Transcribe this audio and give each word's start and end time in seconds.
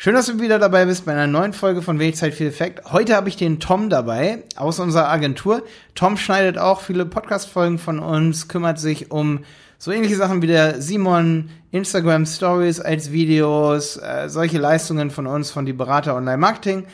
Schön, 0.00 0.14
dass 0.14 0.26
du 0.26 0.38
wieder 0.38 0.60
dabei 0.60 0.84
bist 0.84 1.06
bei 1.06 1.12
einer 1.12 1.26
neuen 1.26 1.52
Folge 1.52 1.82
von 1.82 1.98
Wenig 1.98 2.14
Zeit 2.14 2.32
viel 2.32 2.46
Effekt. 2.46 2.92
Heute 2.92 3.16
habe 3.16 3.28
ich 3.28 3.34
den 3.34 3.58
Tom 3.58 3.90
dabei 3.90 4.44
aus 4.54 4.78
unserer 4.78 5.08
Agentur. 5.08 5.64
Tom 5.96 6.16
schneidet 6.16 6.56
auch 6.56 6.82
viele 6.82 7.04
Podcast-Folgen 7.04 7.80
von 7.80 7.98
uns, 7.98 8.46
kümmert 8.46 8.78
sich 8.78 9.10
um 9.10 9.40
so 9.76 9.90
ähnliche 9.90 10.14
Sachen 10.14 10.40
wie 10.40 10.46
der 10.46 10.80
Simon, 10.80 11.50
Instagram 11.72 12.26
Stories 12.26 12.78
als 12.78 13.10
Videos, 13.10 13.96
äh, 13.96 14.28
solche 14.28 14.58
Leistungen 14.58 15.10
von 15.10 15.26
uns, 15.26 15.50
von 15.50 15.66
die 15.66 15.72
Berater 15.72 16.14
Online 16.14 16.38
Marketing. 16.38 16.86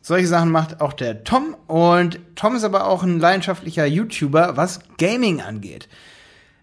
Solche 0.00 0.26
Sachen 0.26 0.50
macht 0.50 0.80
auch 0.80 0.94
der 0.94 1.24
Tom. 1.24 1.54
Und 1.66 2.20
Tom 2.36 2.56
ist 2.56 2.64
aber 2.64 2.86
auch 2.86 3.02
ein 3.02 3.20
leidenschaftlicher 3.20 3.84
YouTuber, 3.84 4.56
was 4.56 4.80
Gaming 4.96 5.42
angeht. 5.42 5.90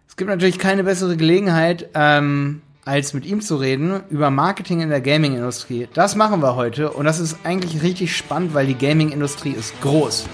Es 0.08 0.18
gibt 0.18 0.32
natürlich 0.32 0.58
keine 0.58 0.84
bessere 0.86 1.18
Gelegenheit, 1.18 1.90
ähm, 1.94 2.63
als 2.86 3.14
mit 3.14 3.26
ihm 3.26 3.42
zu 3.42 3.56
reden 3.56 4.02
über 4.10 4.30
Marketing 4.30 4.82
in 4.82 4.90
der 4.90 5.02
Gaming-Industrie. 5.02 5.88
Das 5.94 6.16
machen 6.16 6.42
wir 6.42 6.56
heute 6.56 6.92
und 6.92 7.06
das 7.06 7.20
ist 7.20 7.38
eigentlich 7.44 7.82
richtig 7.82 8.16
spannend, 8.16 8.54
weil 8.54 8.68
die 8.68 8.78
Gaming-Industrie 8.78 9.52
ist 9.52 9.80
groß. 9.82 10.28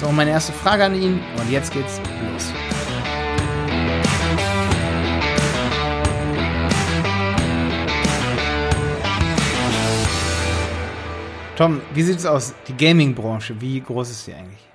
So, 0.00 0.12
meine 0.12 0.30
erste 0.30 0.52
Frage 0.52 0.84
an 0.84 0.94
ihn 0.94 1.20
und 1.38 1.50
jetzt 1.50 1.72
geht's 1.72 1.98
los. 2.32 2.52
Tom, 11.56 11.80
wie 11.94 12.02
sieht's 12.02 12.26
aus? 12.26 12.52
Die 12.68 12.76
Gaming-Branche, 12.76 13.58
wie 13.58 13.80
groß 13.80 14.10
ist 14.10 14.26
die 14.26 14.34
eigentlich? 14.34 14.66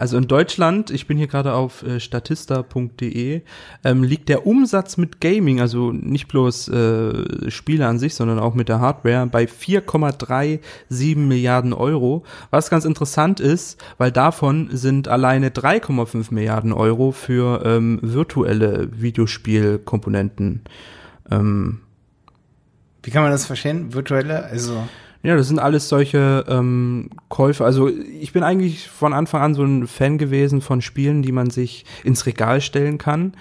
Also 0.00 0.16
in 0.16 0.26
Deutschland, 0.26 0.90
ich 0.90 1.06
bin 1.06 1.18
hier 1.18 1.26
gerade 1.26 1.52
auf 1.52 1.82
äh, 1.82 2.00
statista.de, 2.00 3.42
ähm, 3.84 4.02
liegt 4.02 4.30
der 4.30 4.46
Umsatz 4.46 4.96
mit 4.96 5.20
Gaming, 5.20 5.60
also 5.60 5.92
nicht 5.92 6.26
bloß 6.26 6.68
äh, 6.68 7.50
Spiele 7.50 7.86
an 7.86 7.98
sich, 7.98 8.14
sondern 8.14 8.38
auch 8.38 8.54
mit 8.54 8.70
der 8.70 8.80
Hardware, 8.80 9.26
bei 9.26 9.44
4,37 9.44 11.18
Milliarden 11.18 11.74
Euro. 11.74 12.24
Was 12.48 12.70
ganz 12.70 12.86
interessant 12.86 13.40
ist, 13.40 13.78
weil 13.98 14.10
davon 14.10 14.70
sind 14.72 15.06
alleine 15.06 15.50
3,5 15.50 16.32
Milliarden 16.32 16.72
Euro 16.72 17.12
für 17.12 17.62
ähm, 17.66 17.98
virtuelle 18.00 18.88
Videospielkomponenten. 18.98 20.62
Ähm, 21.30 21.80
Wie 23.02 23.10
kann 23.10 23.22
man 23.22 23.32
das 23.32 23.44
verstehen? 23.44 23.92
Virtuelle? 23.92 24.44
Also 24.44 24.82
ja, 25.22 25.36
das 25.36 25.48
sind 25.48 25.58
alles 25.58 25.88
solche 25.88 26.44
ähm, 26.48 27.10
Käufe. 27.28 27.64
Also 27.64 27.88
ich 27.88 28.32
bin 28.32 28.42
eigentlich 28.42 28.88
von 28.88 29.12
Anfang 29.12 29.42
an 29.42 29.54
so 29.54 29.62
ein 29.62 29.86
Fan 29.86 30.16
gewesen 30.16 30.62
von 30.62 30.80
Spielen, 30.80 31.22
die 31.22 31.32
man 31.32 31.50
sich 31.50 31.84
ins 32.04 32.24
Regal 32.24 32.60
stellen 32.60 32.96
kann. 32.96 33.34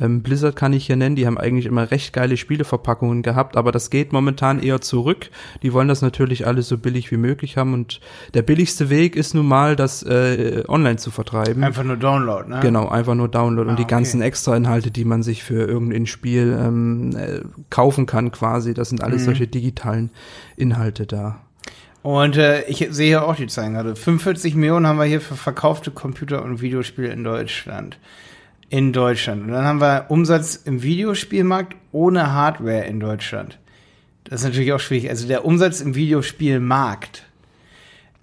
Ähm, 0.00 0.22
Blizzard 0.22 0.56
kann 0.56 0.72
ich 0.72 0.86
hier 0.86 0.96
nennen, 0.96 1.16
die 1.16 1.26
haben 1.26 1.38
eigentlich 1.38 1.66
immer 1.66 1.90
recht 1.90 2.12
geile 2.12 2.36
Spieleverpackungen 2.36 3.22
gehabt, 3.22 3.56
aber 3.56 3.72
das 3.72 3.90
geht 3.90 4.12
momentan 4.12 4.62
eher 4.62 4.80
zurück. 4.80 5.30
Die 5.62 5.72
wollen 5.72 5.88
das 5.88 6.02
natürlich 6.02 6.46
alles 6.46 6.68
so 6.68 6.78
billig 6.78 7.10
wie 7.10 7.16
möglich 7.16 7.56
haben 7.56 7.74
und 7.74 8.00
der 8.34 8.42
billigste 8.42 8.90
Weg 8.90 9.16
ist 9.16 9.34
nun 9.34 9.46
mal, 9.46 9.76
das 9.76 10.02
äh, 10.02 10.64
online 10.68 10.96
zu 10.96 11.10
vertreiben. 11.10 11.62
Einfach 11.62 11.84
nur 11.84 11.96
Download, 11.96 12.48
ne? 12.48 12.60
Genau, 12.60 12.88
einfach 12.88 13.14
nur 13.14 13.28
Download 13.28 13.68
ah, 13.68 13.70
und 13.72 13.78
die 13.78 13.84
okay. 13.84 13.94
ganzen 13.94 14.22
Extra-Inhalte, 14.22 14.90
die 14.90 15.04
man 15.04 15.22
sich 15.22 15.42
für 15.42 15.66
irgendein 15.66 16.06
Spiel 16.06 16.58
ähm, 16.58 17.16
äh, 17.16 17.40
kaufen 17.68 18.06
kann 18.06 18.32
quasi, 18.32 18.74
das 18.74 18.88
sind 18.88 19.02
alles 19.02 19.22
mhm. 19.22 19.26
solche 19.26 19.46
digitalen 19.46 20.10
Inhalte 20.56 21.06
da. 21.06 21.40
Und 22.02 22.38
äh, 22.38 22.64
ich 22.64 22.86
sehe 22.90 23.08
hier 23.08 23.26
auch 23.26 23.36
die 23.36 23.46
Zahlen 23.46 23.74
gerade. 23.74 23.94
45 23.94 24.54
Millionen 24.54 24.86
haben 24.86 24.98
wir 24.98 25.04
hier 25.04 25.20
für 25.20 25.34
verkaufte 25.34 25.90
Computer- 25.90 26.42
und 26.42 26.62
Videospiele 26.62 27.08
in 27.08 27.24
Deutschland 27.24 27.98
in 28.70 28.92
Deutschland. 28.92 29.42
Und 29.42 29.48
dann 29.50 29.64
haben 29.64 29.80
wir 29.80 30.06
Umsatz 30.08 30.56
im 30.56 30.82
Videospielmarkt 30.82 31.76
ohne 31.92 32.32
Hardware 32.32 32.84
in 32.84 33.00
Deutschland. 33.00 33.58
Das 34.24 34.40
ist 34.40 34.46
natürlich 34.46 34.72
auch 34.72 34.80
schwierig. 34.80 35.10
Also 35.10 35.26
der 35.26 35.44
Umsatz 35.44 35.80
im 35.80 35.94
Videospielmarkt 35.94 37.24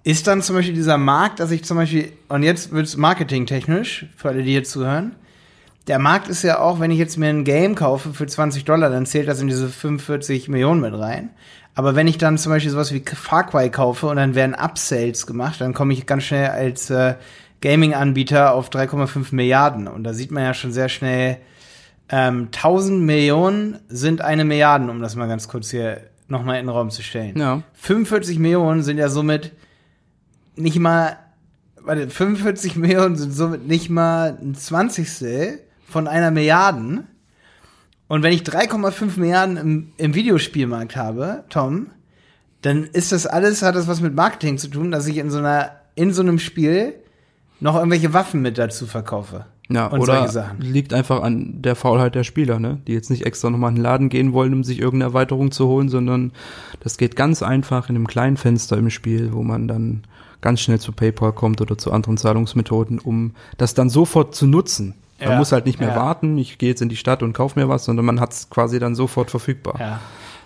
ist 0.04 0.26
dann 0.26 0.40
zum 0.40 0.56
Beispiel 0.56 0.74
dieser 0.74 0.96
Markt, 0.96 1.38
dass 1.38 1.50
ich 1.50 1.64
zum 1.64 1.76
Beispiel, 1.76 2.12
und 2.28 2.42
jetzt 2.42 2.72
wird 2.72 2.86
es 2.86 2.96
marketingtechnisch, 2.96 4.06
für 4.16 4.30
alle, 4.30 4.42
die 4.42 4.52
hier 4.52 4.64
zuhören, 4.64 5.14
der 5.86 5.98
Markt 5.98 6.28
ist 6.28 6.42
ja 6.42 6.60
auch, 6.60 6.80
wenn 6.80 6.90
ich 6.90 6.98
jetzt 6.98 7.18
mir 7.18 7.28
ein 7.28 7.44
Game 7.44 7.74
kaufe 7.74 8.12
für 8.14 8.26
20 8.26 8.64
Dollar, 8.64 8.90
dann 8.90 9.06
zählt 9.06 9.28
das 9.28 9.40
in 9.40 9.48
diese 9.48 9.68
45 9.68 10.48
Millionen 10.48 10.80
mit 10.80 10.94
rein. 10.94 11.30
Aber 11.74 11.94
wenn 11.94 12.06
ich 12.06 12.18
dann 12.18 12.38
zum 12.38 12.52
Beispiel 12.52 12.70
sowas 12.70 12.92
wie 12.92 13.00
Far 13.00 13.46
Cry 13.46 13.70
kaufe 13.70 14.06
und 14.08 14.16
dann 14.16 14.34
werden 14.34 14.54
Upsales 14.54 15.26
gemacht, 15.26 15.60
dann 15.60 15.74
komme 15.74 15.92
ich 15.92 16.06
ganz 16.06 16.24
schnell 16.24 16.48
als 16.48 16.90
äh, 16.90 17.14
Gaming-Anbieter 17.60 18.54
auf 18.54 18.70
3,5 18.70 19.34
Milliarden. 19.34 19.88
Und 19.88 20.04
da 20.04 20.14
sieht 20.14 20.30
man 20.30 20.42
ja 20.44 20.54
schon 20.54 20.72
sehr 20.72 20.88
schnell, 20.88 21.38
ähm, 22.10 22.48
1000 22.52 23.02
Millionen 23.02 23.78
sind 23.88 24.20
eine 24.20 24.44
Milliarde, 24.44 24.90
um 24.90 25.00
das 25.00 25.16
mal 25.16 25.28
ganz 25.28 25.48
kurz 25.48 25.70
hier 25.70 26.02
nochmal 26.28 26.58
in 26.58 26.66
den 26.66 26.70
Raum 26.70 26.90
zu 26.90 27.02
stellen. 27.02 27.38
Ja. 27.38 27.62
45 27.74 28.38
Millionen 28.38 28.82
sind 28.82 28.98
ja 28.98 29.08
somit 29.08 29.52
nicht 30.56 30.78
mal, 30.78 31.18
warte, 31.82 32.08
45 32.08 32.76
Millionen 32.76 33.16
sind 33.16 33.32
somit 33.32 33.66
nicht 33.66 33.90
mal 33.90 34.38
ein 34.40 34.54
Zwanzigstel 34.54 35.60
von 35.86 36.06
einer 36.06 36.30
Milliarde. 36.30 37.04
Und 38.08 38.22
wenn 38.22 38.32
ich 38.32 38.42
3,5 38.42 39.18
Milliarden 39.18 39.56
im, 39.56 39.92
im 39.96 40.14
Videospielmarkt 40.14 40.96
habe, 40.96 41.44
Tom, 41.50 41.88
dann 42.62 42.84
ist 42.84 43.12
das 43.12 43.26
alles, 43.26 43.62
hat 43.62 43.76
das 43.76 43.86
was 43.86 44.00
mit 44.00 44.14
Marketing 44.14 44.58
zu 44.58 44.68
tun, 44.68 44.90
dass 44.90 45.06
ich 45.06 45.18
in 45.18 45.30
so 45.30 45.38
einer, 45.38 45.72
in 45.94 46.12
so 46.12 46.22
einem 46.22 46.38
Spiel 46.38 46.94
noch 47.60 47.76
irgendwelche 47.76 48.12
Waffen 48.12 48.42
mit 48.42 48.58
dazu 48.58 48.86
verkaufe. 48.86 49.46
Ja, 49.70 49.86
und 49.88 50.00
oder 50.00 50.54
liegt 50.58 50.94
einfach 50.94 51.22
an 51.22 51.60
der 51.60 51.76
Faulheit 51.76 52.14
der 52.14 52.24
Spieler, 52.24 52.58
ne? 52.58 52.80
Die 52.86 52.94
jetzt 52.94 53.10
nicht 53.10 53.26
extra 53.26 53.50
nochmal 53.50 53.70
in 53.70 53.76
den 53.76 53.82
Laden 53.82 54.08
gehen 54.08 54.32
wollen, 54.32 54.54
um 54.54 54.64
sich 54.64 54.78
irgendeine 54.78 55.10
Erweiterung 55.10 55.50
zu 55.50 55.66
holen, 55.68 55.90
sondern 55.90 56.32
das 56.80 56.96
geht 56.96 57.16
ganz 57.16 57.42
einfach 57.42 57.90
in 57.90 57.96
einem 57.96 58.06
kleinen 58.06 58.38
Fenster 58.38 58.78
im 58.78 58.88
Spiel, 58.88 59.32
wo 59.34 59.42
man 59.42 59.68
dann 59.68 60.04
ganz 60.40 60.60
schnell 60.60 60.80
zu 60.80 60.92
PayPal 60.92 61.32
kommt 61.32 61.60
oder 61.60 61.76
zu 61.76 61.92
anderen 61.92 62.16
Zahlungsmethoden, 62.16 62.98
um 62.98 63.34
das 63.58 63.74
dann 63.74 63.90
sofort 63.90 64.34
zu 64.34 64.46
nutzen. 64.46 64.94
Man 65.20 65.30
ja, 65.30 65.38
muss 65.38 65.52
halt 65.52 65.66
nicht 65.66 65.80
mehr 65.80 65.90
ja. 65.90 65.96
warten, 65.96 66.38
ich 66.38 66.58
gehe 66.58 66.68
jetzt 66.68 66.80
in 66.80 66.88
die 66.88 66.96
Stadt 66.96 67.22
und 67.22 67.32
kaufe 67.32 67.58
mir 67.58 67.68
was, 67.68 67.84
sondern 67.84 68.06
man 68.06 68.20
hat 68.20 68.32
es 68.32 68.50
quasi 68.50 68.78
dann 68.78 68.94
sofort 68.94 69.30
verfügbar. 69.30 69.74
Ja. 69.78 70.00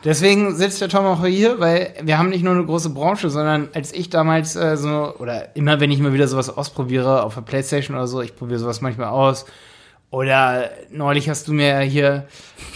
Deswegen 0.05 0.57
sitzt 0.57 0.81
der 0.81 0.89
Tom 0.89 1.07
auch 1.07 1.25
hier, 1.25 1.61
weil 1.61 1.95
wir 2.03 2.19
haben 2.19 2.31
nicht 2.31 2.43
nur 2.43 2.55
eine 2.55 2.65
große 2.65 2.91
Branche, 2.91 3.31
sondern 3.31 3.69
als 3.73 3.93
ich 3.93 4.11
damals 4.11 4.57
äh, 4.57 4.77
so, 4.77 5.15
oder 5.19 5.55
immer 5.55 5.79
wenn 5.79 5.93
ich 5.93 6.01
mal 6.01 6.13
wieder 6.13 6.27
sowas 6.27 6.51
ausprobiere, 6.51 7.23
auf 7.23 7.35
der 7.35 7.43
Playstation 7.43 7.97
oder 7.97 8.09
so, 8.09 8.21
ich 8.21 8.35
probiere 8.35 8.59
sowas 8.59 8.81
manchmal 8.81 9.09
aus. 9.09 9.47
Oder 10.11 10.71
neulich 10.91 11.29
hast 11.29 11.47
du 11.49 11.53
mir 11.53 11.79
hier, 11.81 12.27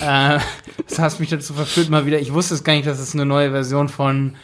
äh, 0.00 0.38
hast 0.98 1.20
mich 1.20 1.30
dazu 1.30 1.52
verführt 1.52 1.90
mal 1.90 2.06
wieder, 2.06 2.20
ich 2.20 2.32
wusste 2.32 2.54
es 2.54 2.62
gar 2.62 2.74
nicht, 2.74 2.86
dass 2.86 3.00
es 3.00 3.12
eine 3.12 3.26
neue 3.26 3.50
Version 3.50 3.88
von, 3.88 4.36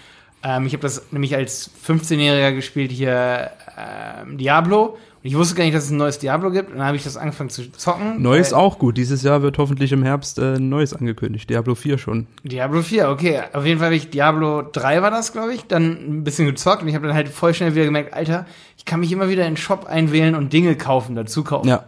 ähm, 0.42 0.66
ich 0.66 0.72
habe 0.72 0.82
das 0.82 1.12
nämlich 1.12 1.36
als 1.36 1.70
15-Jähriger 1.86 2.52
gespielt 2.52 2.90
hier, 2.90 3.50
äh, 3.76 4.36
Diablo. 4.36 4.98
Ich 5.24 5.36
wusste 5.36 5.54
gar 5.54 5.64
nicht, 5.64 5.74
dass 5.74 5.84
es 5.84 5.90
ein 5.90 5.98
neues 5.98 6.18
Diablo 6.18 6.50
gibt. 6.50 6.70
Und 6.70 6.78
dann 6.78 6.86
habe 6.86 6.96
ich 6.96 7.04
das 7.04 7.16
angefangen 7.16 7.50
zu 7.50 7.70
zocken. 7.70 8.20
Neues 8.20 8.52
auch 8.52 8.78
gut. 8.78 8.96
Dieses 8.96 9.22
Jahr 9.22 9.42
wird 9.42 9.56
hoffentlich 9.58 9.92
im 9.92 10.02
Herbst 10.02 10.38
äh, 10.38 10.56
ein 10.56 10.68
neues 10.68 10.94
angekündigt. 10.94 11.48
Diablo 11.48 11.76
4 11.76 11.98
schon. 11.98 12.26
Diablo 12.42 12.82
4, 12.82 13.08
okay. 13.08 13.40
Auf 13.52 13.64
jeden 13.64 13.78
Fall 13.78 13.86
habe 13.86 13.96
ich 13.96 14.10
Diablo 14.10 14.62
3 14.62 15.00
war 15.00 15.12
das, 15.12 15.32
glaube 15.32 15.54
ich, 15.54 15.62
dann 15.66 15.92
ein 15.92 16.24
bisschen 16.24 16.46
gezockt. 16.46 16.82
Und 16.82 16.88
ich 16.88 16.96
habe 16.96 17.06
dann 17.06 17.14
halt 17.14 17.28
voll 17.28 17.54
schnell 17.54 17.74
wieder 17.74 17.84
gemerkt, 17.84 18.14
Alter, 18.14 18.46
ich 18.76 18.84
kann 18.84 18.98
mich 18.98 19.12
immer 19.12 19.28
wieder 19.28 19.46
in 19.46 19.52
den 19.52 19.56
Shop 19.58 19.86
einwählen 19.86 20.34
und 20.34 20.52
Dinge 20.52 20.74
kaufen, 20.74 21.14
dazu 21.14 21.44
kaufen. 21.44 21.68
Ja. 21.68 21.84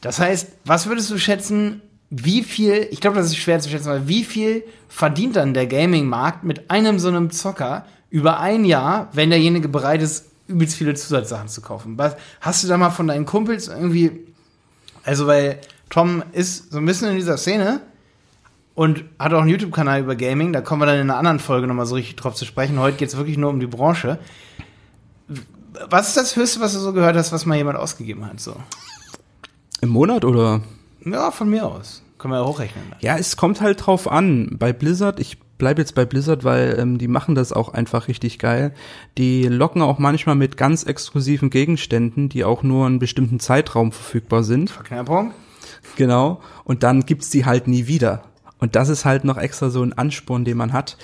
Das 0.00 0.18
heißt, 0.18 0.48
was 0.64 0.88
würdest 0.88 1.10
du 1.10 1.18
schätzen, 1.18 1.82
wie 2.10 2.42
viel, 2.42 2.88
ich 2.90 3.00
glaube, 3.00 3.16
das 3.16 3.26
ist 3.26 3.36
schwer 3.36 3.60
zu 3.60 3.68
schätzen, 3.68 3.90
aber 3.90 4.08
wie 4.08 4.24
viel 4.24 4.64
verdient 4.88 5.36
dann 5.36 5.54
der 5.54 5.66
Gaming-Markt 5.66 6.42
mit 6.42 6.70
einem 6.70 6.98
so 6.98 7.08
einem 7.08 7.30
Zocker 7.30 7.84
über 8.10 8.40
ein 8.40 8.64
Jahr, 8.64 9.10
wenn 9.12 9.30
derjenige 9.30 9.68
bereit 9.68 10.02
ist, 10.02 10.26
übelst 10.48 10.76
viele 10.76 10.94
Zusatzsachen 10.94 11.48
zu 11.48 11.60
kaufen. 11.60 11.96
Was, 11.96 12.16
hast 12.40 12.64
du 12.64 12.68
da 12.68 12.76
mal 12.76 12.90
von 12.90 13.06
deinen 13.06 13.26
Kumpels 13.26 13.68
irgendwie, 13.68 14.26
also 15.04 15.26
weil 15.26 15.60
Tom 15.90 16.22
ist 16.32 16.72
so 16.72 16.78
ein 16.78 16.86
bisschen 16.86 17.10
in 17.10 17.16
dieser 17.16 17.36
Szene 17.36 17.80
und 18.74 19.04
hat 19.18 19.32
auch 19.32 19.42
einen 19.42 19.50
YouTube-Kanal 19.50 20.00
über 20.00 20.16
Gaming, 20.16 20.52
da 20.52 20.60
kommen 20.60 20.82
wir 20.82 20.86
dann 20.86 20.96
in 20.96 21.02
einer 21.02 21.18
anderen 21.18 21.38
Folge 21.38 21.66
nochmal 21.66 21.86
so 21.86 21.94
richtig 21.94 22.16
drauf 22.16 22.34
zu 22.34 22.44
sprechen. 22.44 22.78
Heute 22.78 22.96
geht 22.96 23.08
es 23.08 23.16
wirklich 23.16 23.38
nur 23.38 23.50
um 23.50 23.60
die 23.60 23.66
Branche. 23.66 24.18
Was 25.90 26.08
ist 26.08 26.16
das 26.16 26.34
Höchste, 26.34 26.60
was 26.60 26.72
du 26.72 26.80
so 26.80 26.92
gehört 26.92 27.16
hast, 27.16 27.30
was 27.30 27.46
mal 27.46 27.56
jemand 27.56 27.78
ausgegeben 27.78 28.26
hat? 28.26 28.40
So? 28.40 28.56
Im 29.80 29.90
Monat 29.90 30.24
oder? 30.24 30.62
Ja, 31.04 31.30
von 31.30 31.48
mir 31.48 31.66
aus. 31.66 32.02
Können 32.18 32.32
wir 32.32 32.40
ja 32.40 32.46
hochrechnen. 32.46 32.84
Ja, 33.00 33.16
es 33.16 33.36
kommt 33.36 33.60
halt 33.60 33.86
drauf 33.86 34.10
an. 34.10 34.56
Bei 34.58 34.72
Blizzard, 34.72 35.20
ich 35.20 35.38
bleib 35.58 35.78
jetzt 35.78 35.94
bei 35.94 36.04
Blizzard, 36.04 36.44
weil 36.44 36.78
ähm, 36.78 36.98
die 36.98 37.08
machen 37.08 37.34
das 37.34 37.52
auch 37.52 37.68
einfach 37.68 38.08
richtig 38.08 38.38
geil. 38.38 38.72
Die 39.18 39.44
locken 39.44 39.82
auch 39.82 39.98
manchmal 39.98 40.36
mit 40.36 40.56
ganz 40.56 40.84
exklusiven 40.84 41.50
Gegenständen, 41.50 42.28
die 42.28 42.44
auch 42.44 42.62
nur 42.62 42.86
einen 42.86 42.98
bestimmten 42.98 43.40
Zeitraum 43.40 43.92
verfügbar 43.92 44.44
sind. 44.44 44.70
Verknappung. 44.70 45.32
Genau. 45.96 46.40
Und 46.64 46.82
dann 46.82 47.04
gibt's 47.04 47.30
die 47.30 47.44
halt 47.44 47.68
nie 47.68 47.86
wieder. 47.86 48.22
Und 48.58 48.76
das 48.76 48.88
ist 48.88 49.04
halt 49.04 49.24
noch 49.24 49.36
extra 49.36 49.70
so 49.70 49.82
ein 49.82 49.92
Ansporn, 49.92 50.44
den 50.44 50.56
man 50.56 50.72
hat. 50.72 50.96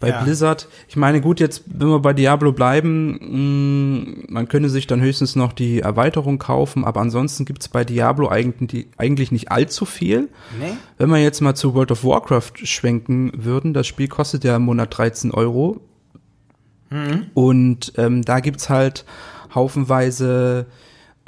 Bei 0.00 0.08
Ja. 0.08 0.22
Blizzard, 0.22 0.66
ich 0.88 0.96
meine, 0.96 1.20
gut, 1.20 1.40
jetzt, 1.40 1.62
wenn 1.66 1.88
wir 1.88 1.98
bei 2.00 2.14
Diablo 2.14 2.52
bleiben, 2.52 3.18
mh, 3.20 4.24
man 4.28 4.48
könnte 4.48 4.70
sich 4.70 4.86
dann 4.86 5.00
höchstens 5.00 5.36
noch 5.36 5.52
die 5.52 5.80
Erweiterung 5.80 6.38
kaufen, 6.38 6.84
aber 6.84 7.00
ansonsten 7.00 7.44
gibt's 7.44 7.68
bei 7.68 7.84
Diablo 7.84 8.28
eigentlich, 8.28 8.86
eigentlich 8.96 9.30
nicht 9.30 9.52
allzu 9.52 9.84
viel. 9.84 10.28
Nee? 10.58 10.72
Wenn 10.96 11.10
wir 11.10 11.18
jetzt 11.18 11.40
mal 11.42 11.54
zu 11.54 11.74
World 11.74 11.92
of 11.92 12.02
Warcraft 12.02 12.52
schwenken 12.64 13.30
würden, 13.36 13.74
das 13.74 13.86
Spiel 13.86 14.08
kostet 14.08 14.42
ja 14.42 14.56
im 14.56 14.62
Monat 14.62 14.96
13 14.96 15.30
Euro. 15.32 15.80
Und 17.34 17.92
ähm, 17.98 18.22
da 18.22 18.40
gibt's 18.40 18.68
halt 18.68 19.04
haufenweise, 19.54 20.66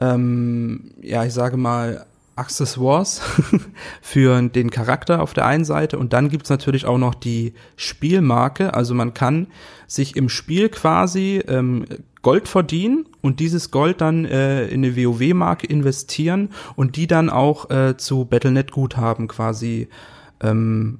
ähm, 0.01 0.93
ja, 1.01 1.25
ich 1.25 1.33
sage 1.33 1.57
mal, 1.57 2.07
Accessoires 2.43 3.23
für 4.03 4.43
den 4.43 4.71
Charakter 4.71 5.23
auf 5.23 5.33
der 5.33 5.47
einen 5.47 5.65
Seite 5.65 5.97
und 5.99 6.13
dann 6.13 6.29
gibt's 6.29 6.51
natürlich 6.51 6.87
auch 6.87 6.99
noch 6.99 7.15
die 7.15 7.55
Spielmarke. 7.77 8.75
Also 8.75 8.95
man 8.95 9.15
kann 9.15 9.47
sich 9.87 10.17
im 10.17 10.29
Spiel 10.29 10.69
quasi 10.69 11.41
ähm, 11.47 11.85
Gold 12.23 12.49
verdienen 12.49 13.07
und 13.21 13.39
dieses 13.39 13.71
Gold 13.71 14.01
dann 14.01 14.25
äh, 14.25 14.67
in 14.67 14.85
eine 14.85 14.97
WoW-Marke 14.97 15.67
investieren 15.67 16.51
und 16.75 16.97
die 16.97 17.07
dann 17.07 17.31
auch 17.31 17.71
äh, 17.71 17.97
zu 17.97 18.25
Battle.net-Guthaben 18.25 19.29
quasi 19.29 19.89
ähm, 20.41 20.99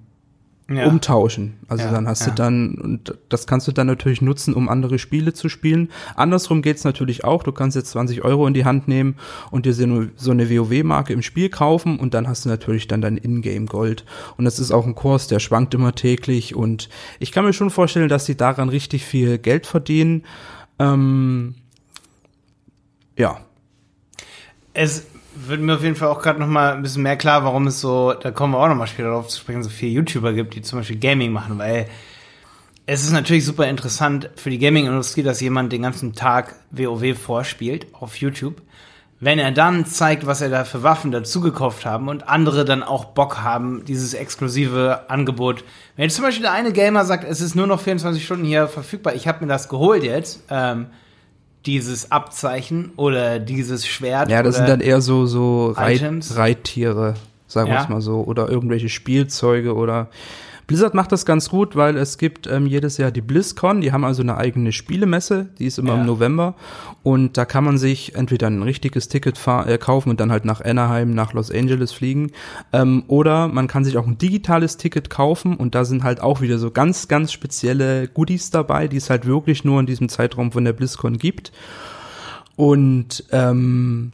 Ja. 0.69 0.87
umtauschen. 0.87 1.55
Also 1.69 1.85
Ja, 1.85 1.91
dann 1.91 2.07
hast 2.07 2.21
ja. 2.21 2.27
du 2.29 2.35
dann, 2.35 2.75
und 2.75 3.19
das 3.29 3.47
kannst 3.47 3.67
du 3.69 3.73
dann 3.73 3.87
natürlich 3.87 4.23
nutzen, 4.23 4.55
um 4.55 4.69
andere 4.69 4.99
Spiele 4.99 5.33
zu 5.33 5.49
spielen. 5.49 5.91
Andersrum 6.15 6.63
geht's 6.63 6.85
natürlich 6.85 7.25
auch. 7.25 7.43
Du 7.43 7.53
kannst 7.53 7.77
jetzt 7.77 7.91
20 7.91 8.25
Euro 8.25 8.47
in 8.47 8.55
die 8.55 8.65
Hand 8.65 8.89
nehmen 8.89 9.17
und 9.51 9.67
dir 9.67 9.75
so 9.75 9.85
eine, 9.85 10.51
WoW-Marke 10.51 11.13
im 11.13 11.23
Spiel 11.23 11.49
kaufen 11.49 11.99
und 11.99 12.15
dann 12.15 12.29
hast 12.29 12.45
du 12.45 12.49
natürlich 12.49 12.87
dann 12.89 13.01
dein 13.01 13.17
Ingame-Gold. 13.17 14.05
Und 14.37 14.45
das 14.45 14.59
ist 14.59 14.71
auch 14.71 14.87
ein 14.87 14.95
Kurs, 14.95 15.27
der 15.27 15.41
schwankt 15.41 15.75
immer 15.75 15.95
täglich 15.95 16.55
und 16.55 16.89
ich 17.19 17.33
kann 17.33 17.45
mir 17.45 17.53
schon 17.53 17.71
vorstellen, 17.71 18.09
dass 18.09 18.25
die 18.25 18.37
daran 18.37 18.69
richtig 18.69 19.05
viel 19.05 19.39
Geld 19.39 19.67
verdienen. 19.67 20.25
Ähm, 20.79 21.57
ja, 23.17 23.41
Es 24.75 25.07
wird 25.35 25.61
mir 25.61 25.75
auf 25.75 25.83
jeden 25.83 25.97
Fall 25.97 26.09
auch 26.09 26.23
gerade 26.23 26.41
noch 26.41 26.47
mal 26.47 26.73
ein 26.73 26.83
bisschen 26.83 27.03
mehr 27.03 27.17
klar, 27.17 27.45
warum 27.45 27.67
es 27.67 27.81
so, 27.81 28.13
da 28.13 28.31
kommen 28.31 28.55
wir 28.55 28.59
auch 28.59 28.69
noch 28.69 28.75
mal 28.75 28.87
später 28.87 29.09
darauf 29.09 29.29
zu 29.29 29.41
sprechen, 29.41 29.63
so 29.63 29.71
viele 29.71 29.93
YouTuber 29.93 30.33
gibt, 30.33 30.55
die 30.55 30.63
zum 30.63 30.79
Beispiel 30.79 30.99
Gaming 30.99 31.33
machen, 31.33 31.59
weil 31.59 31.89
es 32.87 33.05
ist 33.05 33.13
natürlich 33.13 33.45
super 33.45 33.69
interessant 33.69 34.31
für 34.37 34.51
die 34.51 34.59
Gaming-Industrie, 34.59 35.23
dass 35.23 35.41
jemand 35.41 35.73
den 35.73 35.83
ganzen 35.83 36.15
Tag 36.15 36.57
WoW 36.71 37.17
vorspielt 37.17 37.87
auf 37.93 38.17
YouTube. 38.17 38.61
Wenn 39.21 39.39
er 39.39 39.53
dann 39.53 39.87
zeigt, 39.87 40.27
was 40.27 40.41
er 40.41 40.51
da 40.51 40.65
für 40.65 40.83
Waffen 40.83 41.13
dazu 41.13 41.41
gekauft 41.41 41.87
haben 41.87 42.09
und 42.09 42.29
andere 42.29 42.65
dann 42.65 42.83
auch 42.83 43.05
Bock 43.05 43.41
haben, 43.41 43.85
dieses 43.85 44.15
exklusive 44.15 45.09
Angebot. 45.09 45.63
Wenn 45.95 46.05
jetzt 46.05 46.17
zum 46.17 46.25
Beispiel 46.25 46.43
der 46.43 46.53
eine 46.53 46.73
Gamer 46.73 47.05
sagt, 47.05 47.23
es 47.23 47.41
ist 47.41 47.55
nur 47.55 47.69
noch 47.69 47.79
24 47.79 48.25
Stunden 48.25 48.45
hier 48.45 48.67
verfügbar, 48.67 49.15
ich 49.15 49.29
habe 49.29 49.45
mir 49.45 49.49
das 49.49 49.69
geholt 49.69 50.03
jetzt, 50.03 50.41
ähm, 50.51 50.89
dieses 51.67 52.11
Abzeichen 52.11 52.91
oder 52.97 53.39
dieses 53.39 53.87
Schwert. 53.87 54.31
ja, 54.31 54.43
das 54.43 54.57
sind 54.57 54.69
dann 54.69 54.81
eher 54.81 55.01
so, 55.01 55.27
so 55.27 55.69
Reit, 55.71 55.97
Items. 55.97 56.37
Reittiere, 56.37 57.15
sagen 57.47 57.69
wir 57.69 57.75
Ja. 57.77 57.83
es 57.83 57.89
mal 57.89 58.01
so, 58.01 58.23
oder 58.23 58.49
irgendwelche 58.49 58.89
Spielzeuge 58.89 59.75
oder 59.75 60.09
Blizzard 60.67 60.95
macht 60.95 61.13
das 61.13 61.27
ganz 61.27 61.49
gut, 61.51 61.77
weil 61.77 61.97
es 61.97 62.19
gibt 62.19 62.47
ähm, 62.47 62.67
jedes 62.67 62.97
Jahr 62.97 63.11
die 63.11 63.21
BlizzCon, 63.21 63.81
die 63.81 63.93
haben 63.93 64.05
also 64.05 64.23
eine 64.23 64.37
eigene 64.37 64.73
Spielemesse, 64.73 65.49
die 65.59 65.67
ist 65.67 65.79
immer 65.79 65.95
Ja. 65.95 66.01
im 66.01 66.07
November. 66.07 66.55
Und 67.03 67.37
da 67.37 67.45
kann 67.45 67.65
man 67.65 67.79
sich 67.79 68.15
entweder 68.15 68.47
ein 68.47 68.63
richtiges 68.63 69.09
Ticket 69.09 69.39
äh, 69.47 69.77
kaufen 69.79 70.11
und 70.11 70.21
dann 70.21 70.31
halt 70.31 70.45
nach 70.45 70.61
Anaheim, 70.61 71.15
nach 71.15 71.33
Los 71.33 71.51
Angeles 71.51 71.93
fliegen. 71.93 72.31
Ähm, 72.73 73.03
oder 73.09 73.49
man 73.49 73.67
kann 73.67 73.85
sich 73.85 73.97
auch 73.99 74.07
ein 74.07 74.19
digitales 74.19 74.77
Ticket 74.77 75.11
kaufen. 75.11 75.57
Und 75.57 75.75
da 75.75 75.85
sind 75.85 76.05
halt 76.05 76.21
auch 76.21 76.41
wieder 76.41 76.59
so 76.59 76.71
ganz, 76.71 77.09
ganz 77.09 77.33
spezielle 77.33 78.07
Goodies 78.09 78.51
dabei, 78.51 78.89
die 78.89 78.97
es 78.99 79.11
halt 79.11 79.27
wirklich 79.27 79.65
nur 79.65 79.81
in 79.81 79.87
diesem 79.87 80.09
Zeitraum 80.09 80.53
von 80.53 80.65
der 80.65 80.73
BlizzCon 80.73 81.19
gibt. 81.19 81.53
Und 82.57 83.25
ähm, 83.33 84.13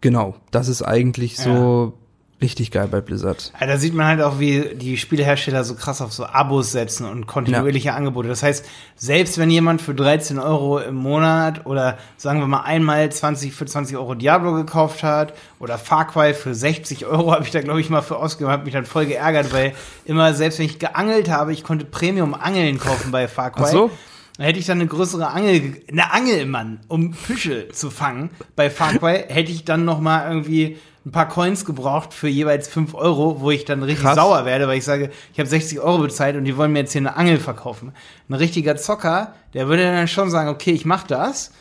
genau, 0.00 0.36
das 0.50 0.68
ist 0.68 0.82
eigentlich 0.82 1.38
so 1.38 1.94
richtig 2.40 2.70
geil 2.70 2.86
bei 2.90 3.00
Blizzard. 3.00 3.52
Ja, 3.58 3.66
da 3.66 3.78
sieht 3.78 3.94
man 3.94 4.06
halt 4.06 4.20
auch, 4.20 4.38
wie 4.38 4.74
die 4.74 4.96
Spielehersteller 4.98 5.64
so 5.64 5.74
krass 5.74 6.02
auf 6.02 6.12
so 6.12 6.26
Abos 6.26 6.70
setzen 6.72 7.06
und 7.06 7.26
kontinuierliche 7.26 7.94
Angebote. 7.94 8.28
Das 8.28 8.42
heißt, 8.42 8.66
selbst 8.94 9.38
wenn 9.38 9.48
jemand 9.50 9.80
für 9.80 9.94
13 9.94 10.38
Euro 10.38 10.78
im 10.78 10.96
Monat 10.96 11.64
oder 11.64 11.96
sagen 12.18 12.40
wir 12.40 12.46
mal 12.46 12.60
einmal 12.62 13.10
20 13.10 13.54
für 13.54 13.64
20 13.64 13.96
Euro 13.96 14.14
Diablo 14.14 14.52
gekauft 14.52 15.02
hat 15.02 15.32
oder 15.58 15.78
Far 15.78 16.06
Cry 16.08 16.34
für 16.34 16.54
60 16.54 17.06
Euro 17.06 17.32
habe 17.32 17.44
ich 17.44 17.50
da 17.52 17.60
glaube 17.62 17.80
ich 17.80 17.88
mal 17.88 18.02
für 18.02 18.16
ausgegeben, 18.18 18.50
habe 18.52 18.64
mich 18.64 18.74
dann 18.74 18.84
voll 18.86 19.06
geärgert, 19.06 19.52
weil 19.52 19.72
immer 20.04 20.34
selbst 20.34 20.58
wenn 20.58 20.66
ich 20.66 20.78
geangelt 20.78 21.30
habe, 21.30 21.52
ich 21.54 21.64
konnte 21.64 21.84
Premium 21.86 22.34
Angeln 22.34 22.78
kaufen 22.78 23.10
bei 23.12 23.28
Far 23.28 23.50
Cry. 23.50 23.62
Ach 23.64 23.68
so. 23.70 23.90
Da 24.38 24.44
hätte 24.44 24.58
ich 24.58 24.66
dann 24.66 24.78
eine 24.80 24.86
größere 24.86 25.28
Angel, 25.28 25.60
ge- 25.60 25.82
eine 25.90 26.12
Angel, 26.12 26.44
Mann, 26.44 26.80
um 26.88 27.14
Fische 27.14 27.68
zu 27.70 27.88
fangen. 27.90 28.28
Bei 28.54 28.68
Far 28.68 28.92
Cry 28.92 29.24
hätte 29.28 29.50
ich 29.50 29.64
dann 29.64 29.86
noch 29.86 29.98
mal 30.00 30.28
irgendwie 30.28 30.76
ein 31.06 31.12
paar 31.12 31.28
Coins 31.28 31.64
gebraucht 31.64 32.12
für 32.12 32.26
jeweils 32.26 32.66
5 32.66 32.94
Euro, 32.94 33.40
wo 33.40 33.52
ich 33.52 33.64
dann 33.64 33.84
richtig 33.84 34.04
Krass. 34.04 34.16
sauer 34.16 34.44
werde, 34.44 34.66
weil 34.66 34.78
ich 34.78 34.84
sage, 34.84 35.10
ich 35.32 35.38
habe 35.38 35.48
60 35.48 35.78
Euro 35.78 35.98
bezahlt 35.98 36.34
und 36.34 36.44
die 36.44 36.56
wollen 36.56 36.72
mir 36.72 36.80
jetzt 36.80 36.92
hier 36.92 37.00
eine 37.00 37.16
Angel 37.16 37.38
verkaufen. 37.38 37.92
Ein 38.28 38.34
richtiger 38.34 38.76
Zocker, 38.76 39.32
der 39.54 39.68
würde 39.68 39.84
dann 39.84 40.08
schon 40.08 40.30
sagen, 40.30 40.48
okay, 40.48 40.72
ich 40.72 40.84
mach 40.84 41.04
das. 41.04 41.52